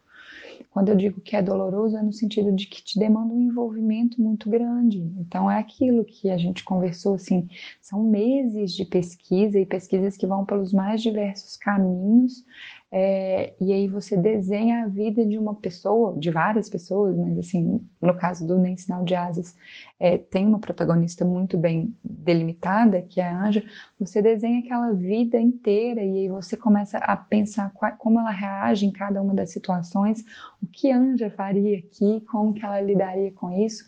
[0.71, 4.21] Quando eu digo que é doloroso, é no sentido de que te demanda um envolvimento
[4.21, 4.99] muito grande.
[5.17, 7.47] Então, é aquilo que a gente conversou, assim,
[7.81, 12.45] são meses de pesquisa e pesquisas que vão pelos mais diversos caminhos
[12.91, 17.85] é, e aí você desenha a vida de uma pessoa, de várias pessoas, mas assim,
[18.01, 19.55] no caso do Nem Sinal de Asas,
[19.99, 23.63] é, tem uma protagonista muito bem delimitada, que é a Anja,
[23.99, 28.87] você desenha aquela vida inteira e aí você começa a pensar qual, como ela reage
[28.87, 30.25] em cada uma das situações,
[30.61, 33.87] o que Anja faria aqui, como que ela lidaria com isso,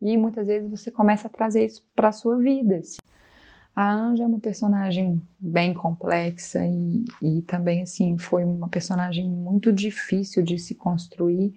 [0.00, 2.76] e muitas vezes você começa a trazer isso para a sua vida.
[2.76, 2.98] Assim.
[3.76, 9.70] A Anja é uma personagem bem complexa e, e também assim foi uma personagem muito
[9.70, 11.54] difícil de se construir,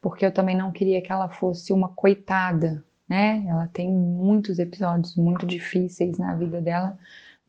[0.00, 3.44] porque eu também não queria que ela fosse uma coitada, né?
[3.48, 6.96] Ela tem muitos episódios muito difíceis na vida dela,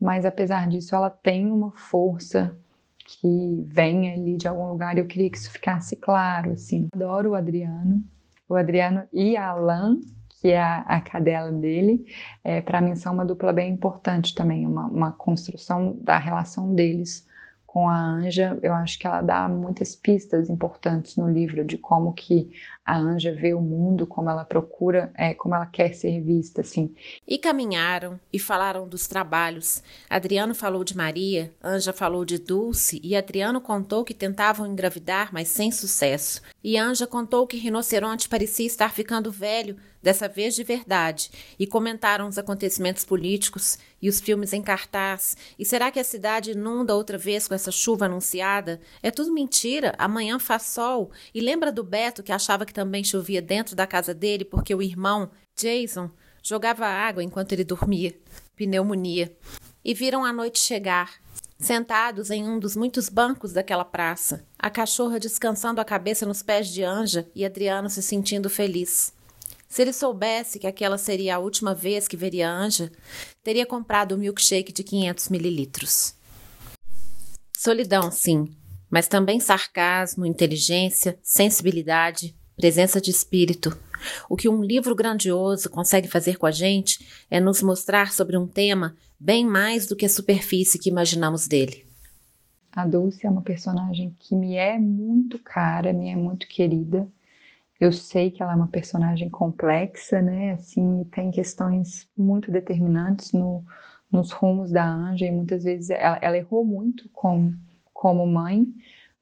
[0.00, 2.56] mas apesar disso ela tem uma força
[3.06, 4.98] que vem ali de algum lugar.
[4.98, 6.88] Eu queria que isso ficasse claro, assim.
[6.92, 8.02] Adoro o Adriano,
[8.48, 10.00] o Adriano e a Alan
[10.42, 12.04] que é a, a cadela dele,
[12.42, 17.24] é, para mim são uma dupla bem importante também, uma, uma construção da relação deles
[17.64, 22.12] com a Anja, eu acho que ela dá muitas pistas importantes no livro de como
[22.12, 22.50] que
[22.84, 26.94] a Anja vê o mundo, como ela procura, é, como ela quer ser vista, assim.
[27.26, 29.82] E caminharam e falaram dos trabalhos.
[30.10, 35.48] Adriano falou de Maria, Anja falou de Dulce e Adriano contou que tentavam engravidar, mas
[35.48, 36.42] sem sucesso.
[36.62, 42.26] E Anja contou que Rinoceronte parecia estar ficando velho, dessa vez de verdade, e comentaram
[42.26, 45.36] os acontecimentos políticos e os filmes em cartaz.
[45.58, 48.80] E será que a cidade inunda outra vez com essa chuva anunciada?
[49.02, 49.94] É tudo mentira.
[49.96, 51.12] Amanhã faz sol.
[51.32, 54.82] E lembra do Beto que achava que também chovia dentro da casa dele porque o
[54.82, 56.10] irmão, Jason,
[56.42, 58.14] jogava água enquanto ele dormia.
[58.56, 59.36] Pneumonia.
[59.84, 61.22] E viram a noite chegar
[61.62, 66.68] sentados em um dos muitos bancos daquela praça, a cachorra descansando a cabeça nos pés
[66.68, 69.12] de Anja e Adriano se sentindo feliz.
[69.72, 72.92] Se ele soubesse que aquela seria a última vez que veria Anja,
[73.42, 76.14] teria comprado um milkshake de 500 mililitros.
[77.56, 78.54] Solidão, sim,
[78.90, 83.74] mas também sarcasmo, inteligência, sensibilidade, presença de espírito.
[84.28, 88.46] O que um livro grandioso consegue fazer com a gente é nos mostrar sobre um
[88.46, 91.86] tema bem mais do que a superfície que imaginamos dele.
[92.70, 97.08] A Dulce é uma personagem que me é muito cara, me é muito querida.
[97.82, 100.52] Eu sei que ela é uma personagem complexa, né?
[100.52, 103.64] Assim, tem questões muito determinantes no,
[104.08, 107.52] nos rumos da Anja e muitas vezes ela, ela errou muito com,
[107.92, 108.64] como mãe,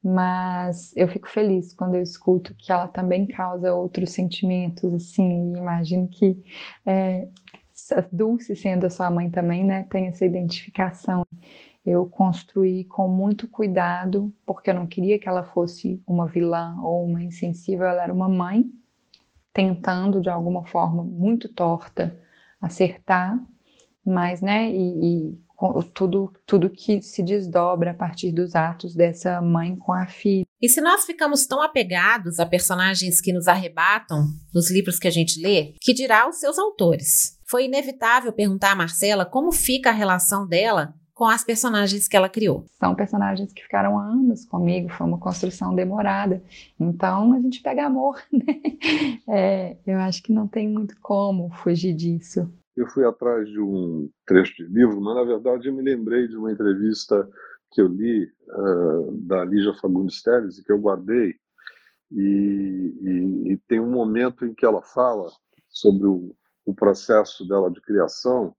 [0.03, 6.07] mas eu fico feliz quando eu escuto que ela também causa outros sentimentos, assim, imagino
[6.07, 6.37] que
[6.85, 7.27] é,
[8.11, 11.25] Dulce sendo a sua mãe também, né, tem essa identificação.
[11.85, 17.05] Eu construí com muito cuidado, porque eu não queria que ela fosse uma vilã ou
[17.05, 18.71] uma insensível, ela era uma mãe
[19.53, 22.17] tentando de alguma forma muito torta
[22.61, 23.37] acertar,
[24.05, 25.41] mas, né, e, e
[25.93, 30.45] tudo, tudo que se desdobra a partir dos atos dessa mãe com a filha.
[30.61, 35.11] E se nós ficamos tão apegados a personagens que nos arrebatam nos livros que a
[35.11, 37.39] gente lê, que dirá os seus autores?
[37.47, 42.27] Foi inevitável perguntar a Marcela como fica a relação dela com as personagens que ela
[42.27, 42.65] criou.
[42.79, 46.41] São personagens que ficaram anos comigo, foi uma construção demorada.
[46.79, 48.59] Então a gente pega amor, né?
[49.29, 52.51] É, eu acho que não tem muito como fugir disso.
[52.75, 56.35] Eu fui atrás de um trecho de livro, mas na verdade eu me lembrei de
[56.35, 57.29] uma entrevista
[57.71, 61.35] que eu li uh, da Lígia Fagundes Teles e que eu guardei.
[62.11, 65.27] E, e, e, tem um momento em que ela fala
[65.69, 68.55] sobre o, o processo dela de criação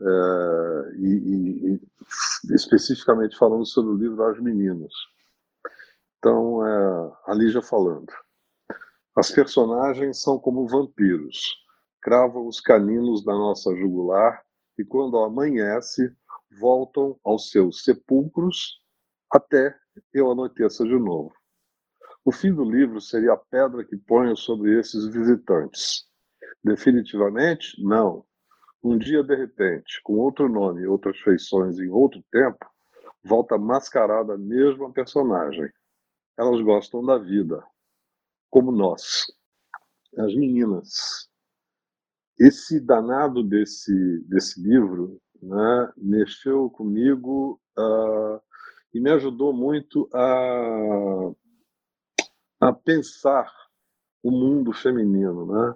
[0.00, 4.92] uh, e, e, especificamente falando sobre o livro As Meninas.
[6.18, 8.12] Então, uh, a Lígia falando.
[9.16, 11.56] As personagens são como vampiros,
[12.00, 14.42] cravam os caninos da nossa jugular
[14.78, 16.14] e quando amanhece
[16.60, 18.80] voltam aos seus sepulcros
[19.30, 19.76] até
[20.12, 21.32] eu anoiteça de novo.
[22.24, 26.06] O fim do livro seria a pedra que ponho sobre esses visitantes.
[26.62, 28.24] Definitivamente, não.
[28.82, 32.64] Um dia, de repente, com outro nome outras feições em outro tempo,
[33.24, 35.68] volta mascarada a mesma personagem.
[36.38, 37.64] Elas gostam da vida,
[38.48, 39.26] como nós.
[40.16, 41.28] As meninas.
[42.38, 48.40] Esse danado desse, desse livro né, mexeu comigo uh,
[48.94, 51.32] e me ajudou muito a,
[52.60, 53.52] a pensar
[54.22, 55.74] o mundo feminino, né?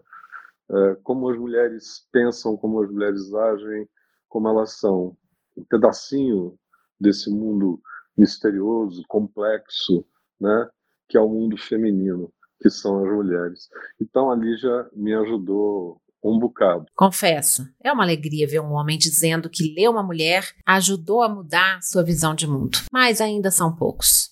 [0.73, 3.87] Uh, como as mulheres pensam, como as mulheres agem,
[4.29, 5.16] como elas são.
[5.55, 6.59] Um pedacinho
[6.99, 7.79] desse mundo
[8.16, 10.05] misterioso, complexo,
[10.41, 10.68] né?
[11.09, 13.68] que é o mundo feminino, que são as mulheres.
[14.01, 16.87] Então a Lígia me ajudou um bocado.
[16.97, 21.83] Confesso, é uma alegria ver um homem dizendo que ler uma mulher ajudou a mudar
[21.83, 22.79] sua visão de mundo.
[22.91, 24.31] Mas ainda são poucos.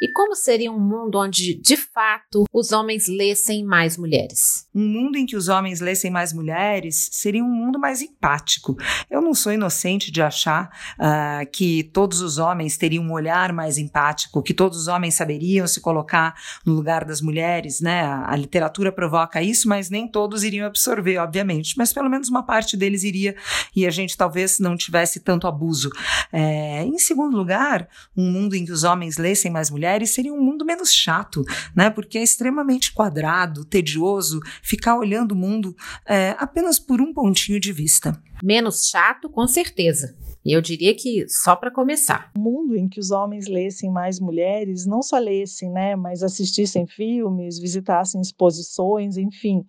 [0.00, 4.66] E como seria um mundo onde, de fato, os homens lessem mais mulheres?
[4.74, 8.78] Um mundo em que os homens lessem mais mulheres seria um mundo mais empático.
[9.10, 13.76] Eu não sou inocente de achar uh, que todos os homens teriam um olhar mais
[13.76, 16.34] empático, que todos os homens saberiam se colocar
[16.64, 18.02] no lugar das mulheres, né?
[18.02, 21.76] A, literatura provoca isso, mas nem todos iriam absorver, obviamente.
[21.76, 23.36] Mas pelo menos uma parte deles iria
[23.76, 25.90] e a gente talvez não tivesse tanto abuso.
[26.32, 27.86] É, em segundo lugar,
[28.16, 31.44] um mundo em que os homens lessem mais mulheres mulheres seria um mundo menos chato,
[31.74, 31.90] né?
[31.90, 35.76] Porque é extremamente quadrado, tedioso ficar olhando o mundo
[36.06, 38.20] é, apenas por um pontinho de vista.
[38.42, 40.16] Menos chato, com certeza.
[40.44, 42.30] E eu diria que só para começar.
[42.36, 46.86] Um mundo em que os homens lessem mais mulheres, não só lessem, né, mas assistissem
[46.86, 49.64] filmes, visitassem exposições, enfim,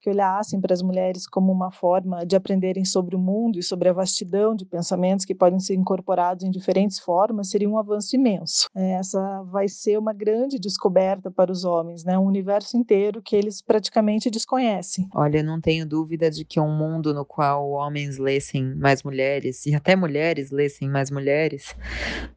[0.00, 3.88] que olhassem para as mulheres como uma forma de aprenderem sobre o mundo e sobre
[3.88, 8.68] a vastidão de pensamentos que podem ser incorporados em diferentes formas, seria um avanço imenso.
[8.76, 13.34] É, essa vai ser uma grande descoberta para os homens, né, um universo inteiro que
[13.34, 15.08] eles praticamente desconhecem.
[15.14, 19.64] Olha, eu não tenho dúvida de que um mundo no qual homens lessem mais mulheres
[19.64, 21.74] e até mulheres lessem mais mulheres,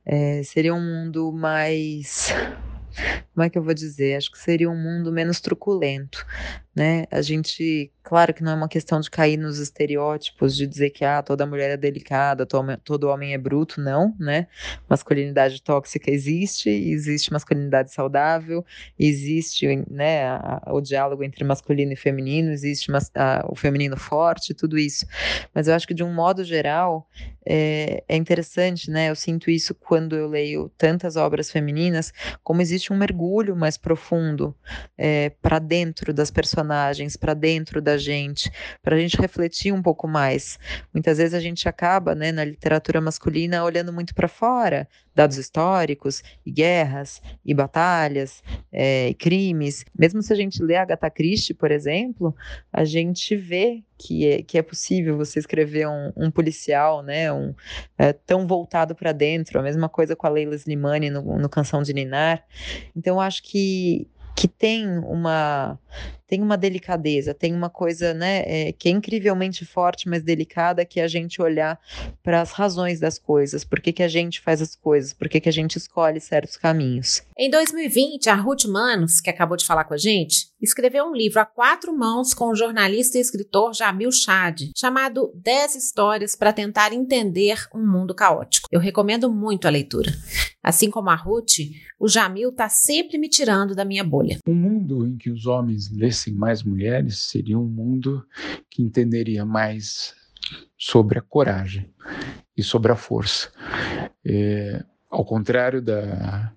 [0.05, 2.33] é, seria um mundo mais
[3.33, 4.15] como é que eu vou dizer?
[4.15, 6.25] Acho que seria um mundo menos truculento,
[6.77, 7.05] né?
[7.09, 11.03] A gente, claro que não é uma questão de cair nos estereótipos de dizer que
[11.03, 14.45] ah, toda mulher é delicada, todo homem é bruto, não, né?
[14.87, 18.63] Masculinidade tóxica existe, existe masculinidade saudável,
[18.99, 22.91] existe, né, o diálogo entre masculino e feminino, existe
[23.49, 25.07] o feminino forte, tudo isso.
[25.55, 27.09] Mas eu acho que de um modo geral
[27.43, 29.09] é, é interessante, né?
[29.09, 32.13] Eu sinto isso quando eu leio tantas obras femininas,
[32.43, 34.55] como existe um mergulho mais profundo
[34.95, 36.66] é, para dentro das personagens,
[37.19, 38.51] para dentro da gente,
[38.81, 40.59] para a gente refletir um pouco mais.
[40.93, 46.23] Muitas vezes a gente acaba, né, na literatura masculina, olhando muito para fora, dados históricos,
[46.45, 49.83] e guerras, e batalhas, é, e crimes.
[49.97, 52.35] Mesmo se a gente lê Agatha Christie, por exemplo,
[52.71, 57.53] a gente vê que é, que é possível você escrever um, um policial, né, um,
[57.97, 61.81] é, tão voltado para dentro, a mesma coisa com a Leila Slimani no, no Canção
[61.81, 62.43] de Ninar.
[62.95, 65.79] Então, acho que, que tem uma
[66.27, 70.99] tem uma delicadeza, tem uma coisa, né, é, que é incrivelmente forte, mas delicada, que
[70.99, 71.79] é a gente olhar
[72.21, 75.39] para as razões das coisas, por que, que a gente faz as coisas, por que,
[75.39, 77.21] que a gente escolhe certos caminhos.
[77.37, 81.39] Em 2020, a Ruth Manos, que acabou de falar com a gente, escreveu um livro
[81.39, 86.93] a quatro mãos com o jornalista e escritor Jamil Chad, chamado 10 histórias para tentar
[86.93, 88.67] entender um mundo caótico.
[88.71, 90.11] Eu recomendo muito a leitura.
[90.63, 91.59] Assim como a Ruth,
[91.97, 94.37] o Jamil está sempre me tirando da minha bolha.
[94.45, 95.87] Um mundo em que os homens
[96.17, 98.25] lessem mais mulheres seria um mundo
[98.71, 100.15] que entenderia mais
[100.77, 101.93] sobre a coragem
[102.55, 103.51] e sobre a força.
[104.25, 106.51] É, ao contrário da,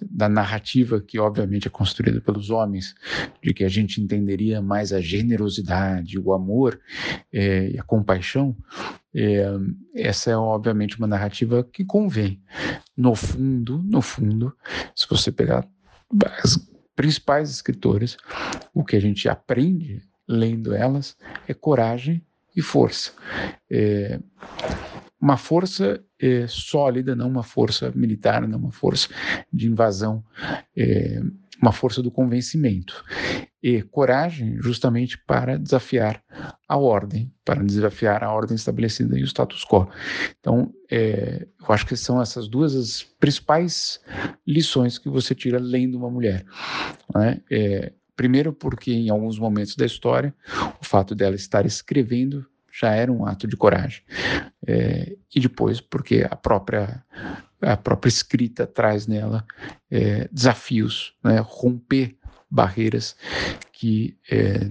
[0.00, 2.94] da narrativa que, obviamente, é construída pelos homens,
[3.42, 6.80] de que a gente entenderia mais a generosidade, o amor
[7.32, 8.56] é, e a compaixão,
[9.14, 9.44] é,
[9.94, 12.42] essa é, obviamente, uma narrativa que convém.
[12.96, 14.52] No fundo, no fundo,
[14.94, 15.66] se você pegar
[16.42, 16.69] as
[17.00, 18.18] principais escritoras,
[18.74, 21.16] o que a gente aprende lendo elas
[21.48, 22.22] é coragem
[22.54, 23.12] e força.
[23.70, 24.20] É,
[25.18, 29.08] uma força é, sólida, não uma força militar, não uma força
[29.50, 30.22] de invasão,
[30.76, 31.22] é,
[31.62, 33.02] uma força do convencimento.
[33.62, 36.22] E coragem justamente para desafiar
[36.66, 39.88] a ordem, para desafiar a ordem estabelecida e o status quo.
[40.38, 44.00] Então, é, eu acho que são essas duas as principais
[44.46, 46.44] lições que você tira lendo uma mulher.
[47.14, 47.40] Né?
[47.50, 50.34] É, primeiro, porque em alguns momentos da história,
[50.80, 54.02] o fato dela estar escrevendo já era um ato de coragem.
[54.66, 57.04] É, e depois, porque a própria,
[57.60, 59.44] a própria escrita traz nela
[59.90, 62.16] é, desafios, né, romper
[62.50, 63.16] barreiras
[63.72, 64.68] que é,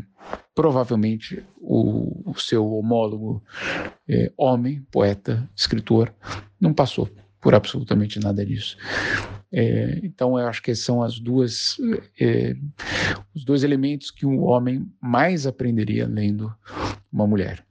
[0.53, 3.41] provavelmente o, o, seu homólogo
[4.07, 6.13] é, homem, poeta, escritor,
[6.59, 7.09] não passou
[7.39, 8.77] por absolutamente nada disso.
[9.51, 11.77] É, então, eu acho que são as duas,
[12.19, 12.55] é,
[13.33, 16.53] os dois elementos que um homem mais aprenderia lendo
[17.11, 17.65] uma mulher: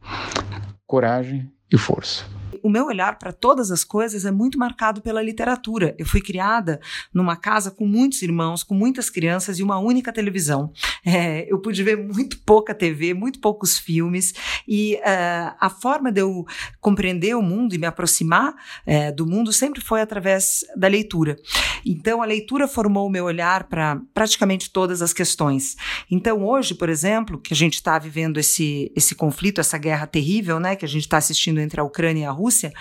[0.86, 2.24] coragem e força
[2.62, 5.94] o meu olhar para todas as coisas é muito marcado pela literatura.
[5.98, 6.80] Eu fui criada
[7.12, 10.72] numa casa com muitos irmãos, com muitas crianças e uma única televisão.
[11.04, 14.34] É, eu pude ver muito pouca TV, muito poucos filmes,
[14.66, 16.44] e uh, a forma de eu
[16.80, 21.36] compreender o mundo e me aproximar uh, do mundo sempre foi através da leitura.
[21.84, 25.76] Então, a leitura formou o meu olhar para praticamente todas as questões.
[26.10, 30.58] Então, hoje, por exemplo, que a gente está vivendo esse, esse conflito, essa guerra terrível,
[30.60, 32.72] né, que a gente está assistindo entre a Ucrânia e a Rússia, Rússia,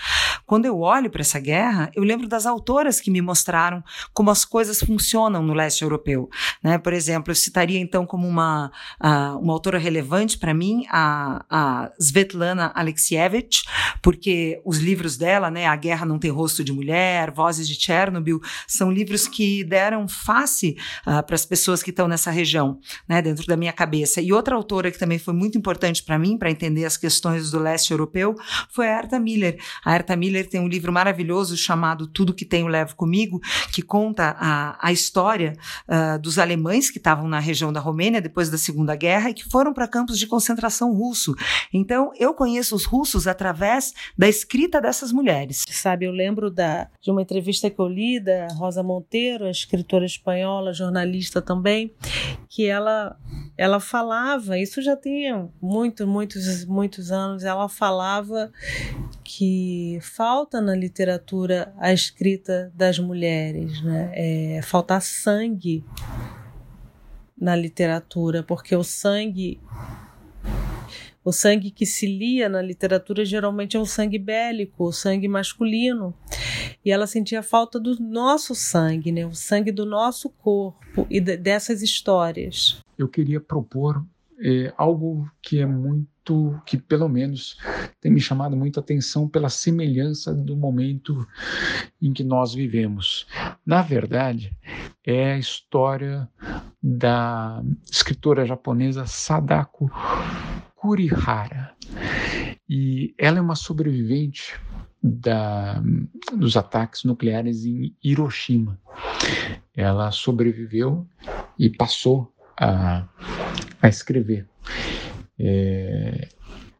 [0.45, 4.45] quando eu olho para essa guerra, eu lembro das autoras que me mostraram como as
[4.45, 6.29] coisas funcionam no leste europeu.
[6.63, 6.77] Né?
[6.77, 8.71] Por exemplo, eu citaria então como uma,
[9.03, 13.63] uh, uma autora relevante para mim a, a Svetlana Alexievich,
[14.01, 18.39] porque os livros dela, né, A Guerra Não Tem Rosto de Mulher, Vozes de Chernobyl,
[18.65, 23.45] são livros que deram face uh, para as pessoas que estão nessa região, né, dentro
[23.45, 24.21] da minha cabeça.
[24.21, 27.59] E outra autora que também foi muito importante para mim, para entender as questões do
[27.59, 28.33] leste europeu,
[28.69, 32.67] foi a Herta Miller, a Herta Miller tem um livro maravilhoso chamado Tudo que Tenho
[32.67, 33.39] Levo Comigo,
[33.71, 35.53] que conta a, a história
[35.87, 39.49] uh, dos alemães que estavam na região da Romênia depois da Segunda Guerra e que
[39.49, 41.35] foram para campos de concentração russo.
[41.73, 45.63] Então, eu conheço os russos através da escrita dessas mulheres.
[45.69, 50.05] Sabe, eu lembro da, de uma entrevista que eu li da Rosa Monteiro, a escritora
[50.05, 51.91] espanhola, jornalista também,
[52.57, 53.15] que ela,
[53.55, 58.51] ela falava, isso já tinha muito, muitos, muitos anos, ela falava
[59.23, 64.11] que falta na literatura a escrita das mulheres, né?
[64.15, 65.85] É, falta sangue
[67.39, 69.61] na literatura, porque o sangue
[71.27, 76.13] o sangue que se lia na literatura geralmente é o sangue bélico, o sangue masculino.
[76.85, 79.25] E ela sentia falta do nosso sangue, né?
[79.25, 82.81] o sangue do nosso corpo e dessas histórias.
[82.97, 84.05] Eu queria propor
[84.39, 87.57] é, algo que é muito, que pelo menos
[87.99, 91.27] tem me chamado muito a atenção pela semelhança do momento
[92.01, 93.27] em que nós vivemos.
[93.65, 94.55] Na verdade,
[95.05, 96.25] é a história
[96.81, 97.61] da
[97.91, 99.91] escritora japonesa Sadako
[100.77, 101.75] Kurihara.
[102.69, 104.53] E ela é uma sobrevivente
[105.01, 105.81] da,
[106.35, 108.79] dos ataques nucleares em Hiroshima.
[109.75, 111.07] Ela sobreviveu
[111.57, 113.07] e passou a,
[113.81, 114.47] a escrever.
[115.39, 116.29] É,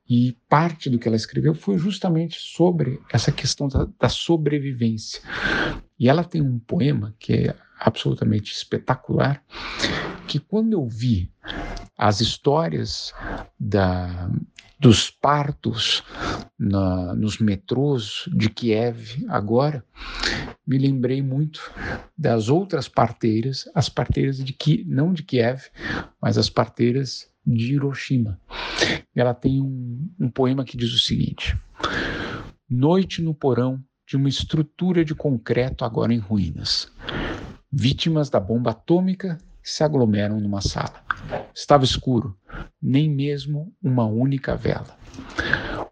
[0.09, 5.21] e parte do que ela escreveu foi justamente sobre essa questão da, da, sobrevivência.
[5.99, 9.43] E ela tem um poema que é absolutamente espetacular,
[10.27, 11.31] que quando eu vi
[11.97, 13.13] as histórias
[13.59, 14.29] da,
[14.79, 16.03] dos partos
[16.57, 19.83] na, nos metrôs de Kiev agora,
[20.65, 21.71] me lembrei muito
[22.15, 25.63] das outras parteiras, as parteiras de que não de Kiev,
[26.21, 28.39] mas as parteiras de Hiroshima.
[29.15, 31.57] Ela tem um, um poema que diz o seguinte:
[32.69, 36.91] Noite no porão de uma estrutura de concreto agora em ruínas.
[37.71, 39.37] Vítimas da bomba atômica
[39.71, 41.03] se aglomeram numa sala.
[41.53, 42.37] Estava escuro,
[42.81, 44.97] nem mesmo uma única vela.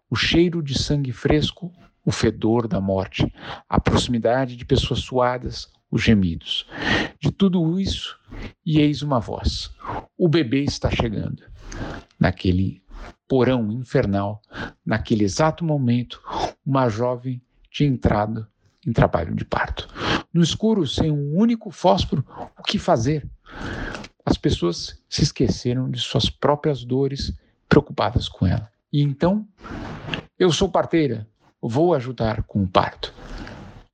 [0.08, 1.70] O cheiro de sangue fresco,
[2.02, 3.30] o fedor da morte,
[3.68, 6.66] a proximidade de pessoas suadas, os gemidos.
[7.20, 8.18] De tudo isso,
[8.64, 9.70] e eis uma voz:
[10.16, 11.42] o bebê está chegando.
[12.18, 12.82] Naquele
[13.28, 14.40] porão infernal,
[14.84, 16.22] naquele exato momento,
[16.64, 18.46] uma jovem tinha entrado
[18.86, 19.88] em trabalho de parto.
[20.32, 22.24] No escuro, sem um único fósforo,
[22.58, 23.28] o que fazer?
[24.24, 27.32] As pessoas se esqueceram de suas próprias dores,
[27.68, 28.70] preocupadas com ela.
[28.92, 29.46] E então,
[30.38, 31.26] eu sou parteira,
[31.60, 33.12] vou ajudar com o parto.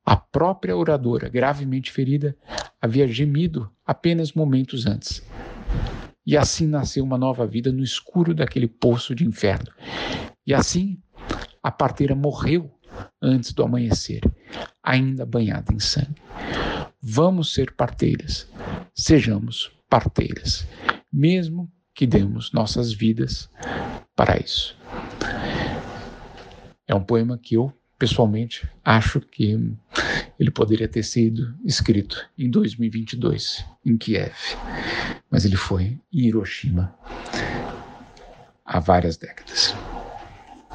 [0.05, 2.37] A própria oradora, gravemente ferida,
[2.81, 5.23] havia gemido apenas momentos antes.
[6.27, 9.73] E assim nasceu uma nova vida no escuro daquele poço de inferno.
[10.47, 11.01] E assim,
[11.63, 12.71] a parteira morreu
[13.21, 14.21] antes do amanhecer,
[14.83, 16.21] ainda banhada em sangue.
[17.01, 18.49] Vamos ser parteiras,
[18.95, 20.67] sejamos parteiras,
[21.13, 23.51] mesmo que demos nossas vidas
[24.17, 24.77] para isso.
[26.87, 29.77] É um poema que eu, pessoalmente, acho que
[30.39, 34.35] ele poderia ter sido escrito em 2022, em Kiev,
[35.31, 36.95] mas ele foi em Hiroshima
[38.65, 39.75] há várias décadas.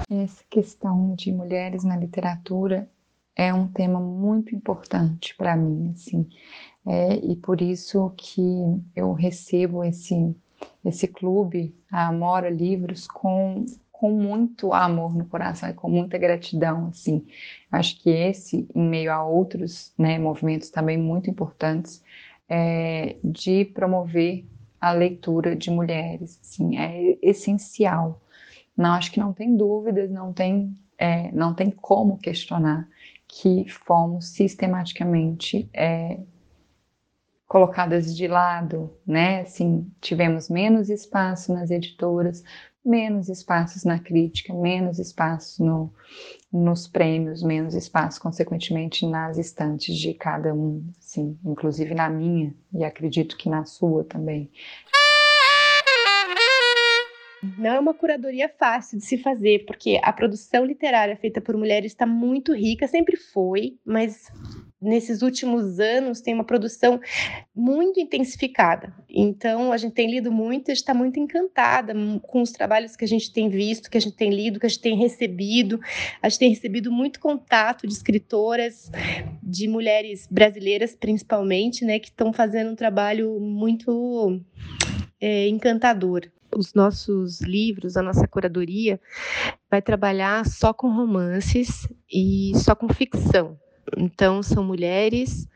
[0.10, 2.90] Essa questão de mulheres na literatura
[3.38, 6.28] é um tema muito importante para mim, assim,
[6.86, 8.42] é, e por isso que
[8.96, 10.36] eu recebo esse
[10.84, 13.66] esse clube, a Amora Livros, com
[14.00, 17.26] com muito amor no coração e com muita gratidão, assim.
[17.72, 22.04] Acho que esse, em meio a outros né, movimentos também muito importantes,
[22.48, 24.46] é, de promover
[24.80, 28.22] a leitura de mulheres, assim, é essencial.
[28.76, 32.88] Não acho que não tem dúvidas, não tem, é, não tem como questionar
[33.28, 36.20] que fomos sistematicamente é,
[37.48, 39.42] colocadas de lado, né?
[39.42, 42.44] Assim, tivemos menos espaço nas editoras,
[42.84, 45.94] menos espaços na crítica, menos espaço no,
[46.52, 52.84] nos prêmios, menos espaço, consequentemente, nas estantes de cada um, assim, inclusive na minha, e
[52.84, 54.50] acredito que na sua também.
[57.58, 61.92] Não é uma curadoria fácil de se fazer, porque a produção literária feita por mulheres
[61.92, 64.32] está muito rica, sempre foi, mas
[64.82, 67.00] nesses últimos anos tem uma produção
[67.56, 68.94] muito intensificada.
[69.08, 73.32] Então a gente tem lido muito, está muito encantada com os trabalhos que a gente
[73.32, 75.80] tem visto, que a gente tem lido, que a gente tem recebido.
[76.22, 78.92] A gente tem recebido muito contato de escritoras,
[79.44, 84.42] de mulheres brasileiras principalmente, né, que estão fazendo um trabalho muito
[85.20, 89.00] é, encantador os nossos livros, a nossa curadoria,
[89.70, 93.58] vai trabalhar só com romances e só com ficção.
[93.96, 95.48] Então, são mulheres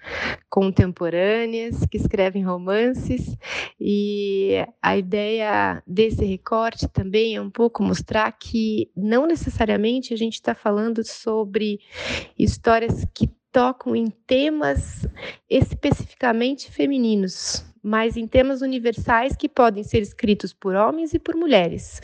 [0.49, 3.35] contemporâneas que escrevem romances,
[3.79, 10.35] e a ideia desse recorte também é um pouco mostrar que não necessariamente a gente
[10.35, 11.79] está falando sobre
[12.37, 15.05] histórias que tocam em temas
[15.49, 22.01] especificamente femininos, mas em temas universais que podem ser escritos por homens e por mulheres.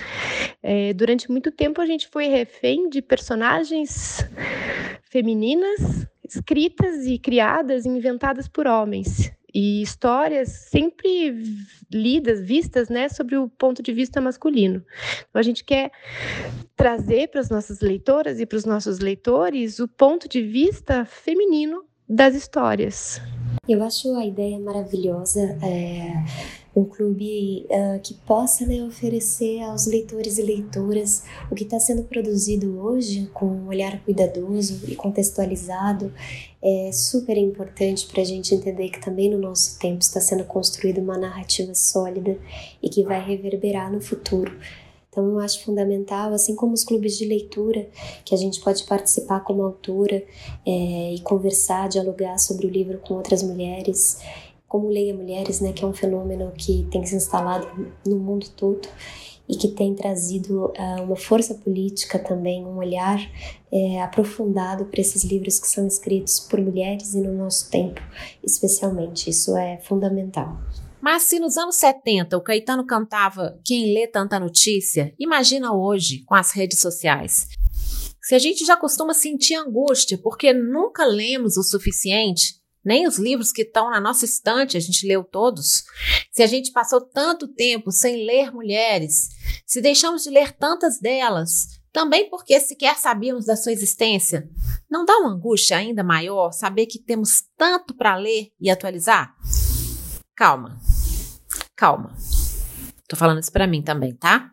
[0.61, 4.28] É, durante muito tempo a gente foi refém de personagens
[5.03, 11.34] femininas escritas e criadas e inventadas por homens e histórias sempre
[11.91, 14.84] lidas, vistas, né, sobre o ponto de vista masculino.
[15.30, 15.89] Então a gente quer
[16.75, 21.86] trazer para as nossas leitoras e para os nossos leitores o ponto de vista feminino
[22.07, 23.21] das histórias.
[23.68, 26.24] Eu acho a ideia maravilhosa, é,
[26.76, 32.04] um clube uh, que possa né, oferecer aos leitores e leitoras o que está sendo
[32.04, 36.14] produzido hoje com um olhar cuidadoso e contextualizado.
[36.62, 41.02] É super importante para a gente entender que também no nosso tempo está sendo construída
[41.02, 42.38] uma narrativa sólida
[42.82, 44.56] e que vai reverberar no futuro.
[45.18, 47.89] Então, eu acho fundamental, assim como os clubes de leitura,
[48.24, 50.24] que a gente pode participar como autora
[50.63, 54.20] é, e conversar, dialogar sobre o livro com outras mulheres,
[54.68, 57.68] como Leia Mulheres, né, que é um fenômeno que tem se instalado
[58.05, 58.88] no mundo todo
[59.49, 63.20] e que tem trazido uh, uma força política também, um olhar
[63.72, 67.99] é, aprofundado para esses livros que são escritos por mulheres e no nosso tempo,
[68.43, 69.32] especialmente.
[69.32, 70.59] Isso é fundamental.
[71.02, 76.36] Mas se nos anos 70 o Caetano cantava Quem lê tanta notícia, imagina hoje com
[76.36, 77.48] as redes sociais.
[78.22, 83.52] Se a gente já costuma sentir angústia porque nunca lemos o suficiente, nem os livros
[83.52, 85.84] que estão na nossa estante a gente leu todos.
[86.32, 89.30] Se a gente passou tanto tempo sem ler mulheres,
[89.66, 94.50] se deixamos de ler tantas delas, também porque sequer sabíamos da sua existência,
[94.89, 99.36] não dá uma angústia ainda maior saber que temos tanto para ler e atualizar?
[100.38, 100.78] Calma.
[101.76, 102.16] Calma.
[103.10, 104.52] Tô falando isso para mim também, tá?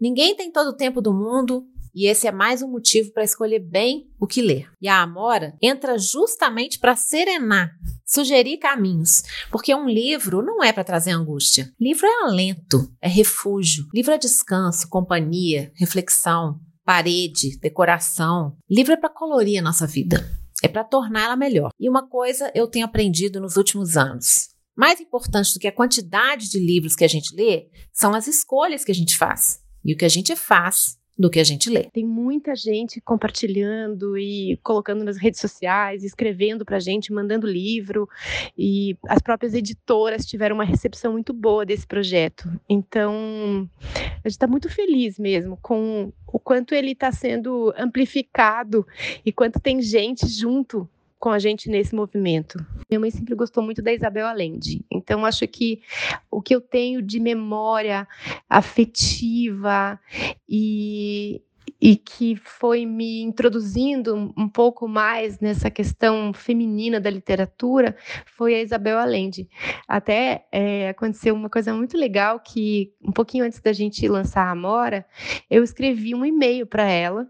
[0.00, 3.58] Ninguém tem todo o tempo do mundo e esse é mais um motivo para escolher
[3.58, 4.70] bem o que ler.
[4.80, 7.70] E a Amora entra justamente para serenar,
[8.06, 11.70] sugerir caminhos, porque um livro não é para trazer angústia.
[11.78, 13.84] Livro é alento, é refúgio.
[13.92, 18.56] Livro é descanso, companhia, reflexão, parede, decoração.
[18.70, 20.26] Livro é para colorir a nossa vida.
[20.62, 21.70] é para torná-la melhor.
[21.78, 26.50] E uma coisa eu tenho aprendido nos últimos anos: mais importante do que a quantidade
[26.50, 29.60] de livros que a gente lê são as escolhas que a gente faz.
[29.84, 31.84] E o que a gente faz do que a gente lê.
[31.92, 38.08] Tem muita gente compartilhando e colocando nas redes sociais, escrevendo pra gente, mandando livro,
[38.56, 42.48] e as próprias editoras tiveram uma recepção muito boa desse projeto.
[42.68, 48.86] Então, a gente está muito feliz mesmo com o quanto ele está sendo amplificado
[49.24, 50.88] e quanto tem gente junto
[51.22, 52.58] com a gente nesse movimento.
[52.90, 55.80] Minha mãe sempre gostou muito da Isabel Allende, então acho que
[56.28, 58.08] o que eu tenho de memória
[58.50, 60.00] afetiva
[60.48, 61.40] e
[61.80, 68.62] e que foi me introduzindo um pouco mais nessa questão feminina da literatura foi a
[68.62, 69.48] Isabel Allende.
[69.86, 74.50] Até é, aconteceu uma coisa muito legal que um pouquinho antes da gente lançar a
[74.50, 75.04] Amora,
[75.50, 77.28] eu escrevi um e-mail para ela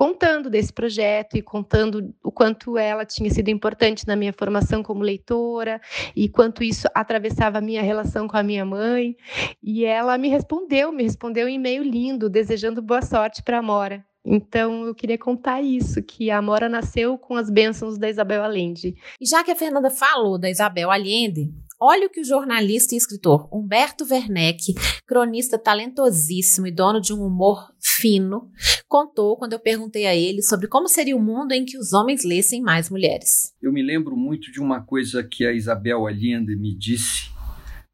[0.00, 5.02] contando desse projeto e contando o quanto ela tinha sido importante na minha formação como
[5.02, 5.78] leitora
[6.16, 9.14] e quanto isso atravessava a minha relação com a minha mãe.
[9.62, 14.02] E ela me respondeu, me respondeu em e-mail lindo, desejando boa sorte para a Amora.
[14.24, 18.94] Então eu queria contar isso, que a Amora nasceu com as bênçãos da Isabel Allende.
[19.20, 21.52] E já que a Fernanda falou da Isabel Allende,
[21.82, 24.74] Olha o que o jornalista e escritor Humberto Werneck,
[25.06, 28.50] cronista talentosíssimo e dono de um humor fino,
[28.86, 32.22] contou quando eu perguntei a ele sobre como seria o mundo em que os homens
[32.22, 33.54] lessem mais mulheres.
[33.62, 37.30] Eu me lembro muito de uma coisa que a Isabel Allende me disse,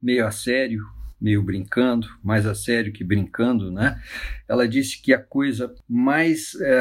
[0.02, 0.80] meio a sério,
[1.20, 4.00] meio brincando, mais a sério que brincando, né?
[4.48, 6.78] Ela disse que a coisa mais é,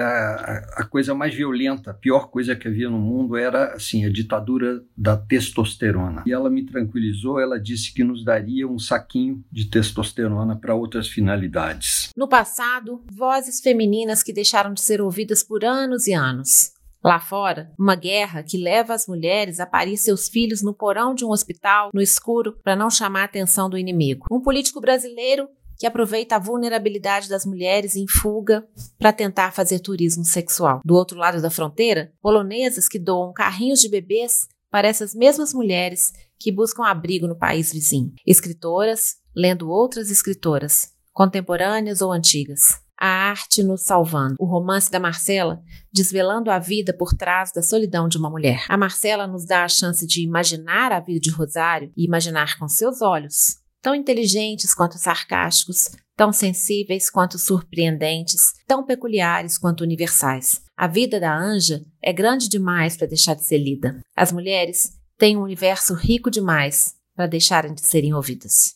[0.75, 4.83] a coisa mais violenta, a pior coisa que havia no mundo era assim a ditadura
[4.95, 6.23] da testosterona.
[6.27, 7.39] E ela me tranquilizou.
[7.39, 12.09] Ela disse que nos daria um saquinho de testosterona para outras finalidades.
[12.15, 16.74] No passado, vozes femininas que deixaram de ser ouvidas por anos e anos.
[17.05, 21.23] Lá fora, uma guerra que leva as mulheres a parir seus filhos no porão de
[21.23, 24.25] um hospital, no escuro, para não chamar a atenção do inimigo.
[24.31, 25.47] Um político brasileiro
[25.77, 30.81] que aproveita a vulnerabilidade das mulheres em fuga para tentar fazer turismo sexual.
[30.83, 36.11] Do outro lado da fronteira, polonesas que doam carrinhos de bebês para essas mesmas mulheres
[36.39, 38.13] que buscam abrigo no país vizinho.
[38.25, 44.35] Escritoras lendo outras escritoras, contemporâneas ou antigas a arte nos salvando.
[44.39, 48.65] O romance da Marcela desvelando a vida por trás da solidão de uma mulher.
[48.69, 52.67] A Marcela nos dá a chance de imaginar a vida de Rosário e imaginar com
[52.67, 60.61] seus olhos, tão inteligentes quanto sarcásticos, tão sensíveis quanto surpreendentes, tão peculiares quanto universais.
[60.75, 63.99] A vida da Anja é grande demais para deixar de ser lida.
[64.15, 68.75] As mulheres têm um universo rico demais para deixarem de serem ouvidas.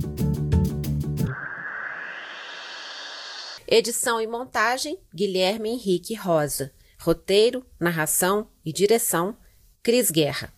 [3.66, 6.72] Edição e montagem: Guilherme Henrique Rosa.
[7.01, 9.34] Roteiro, narração e direção:
[9.82, 10.53] Cris Guerra.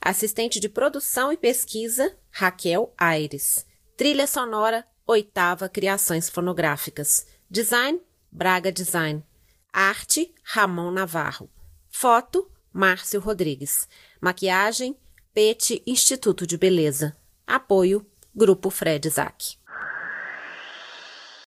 [0.00, 3.66] Assistente de produção e pesquisa: Raquel Aires.
[3.96, 7.26] Trilha sonora: Oitava Criações Fonográficas.
[7.50, 9.24] Design: Braga Design.
[9.72, 11.50] Arte: Ramon Navarro.
[11.88, 13.88] Foto: Márcio Rodrigues.
[14.20, 14.96] Maquiagem:
[15.34, 17.16] Pete Instituto de Beleza.
[17.44, 19.58] Apoio: Grupo Fred Isaac.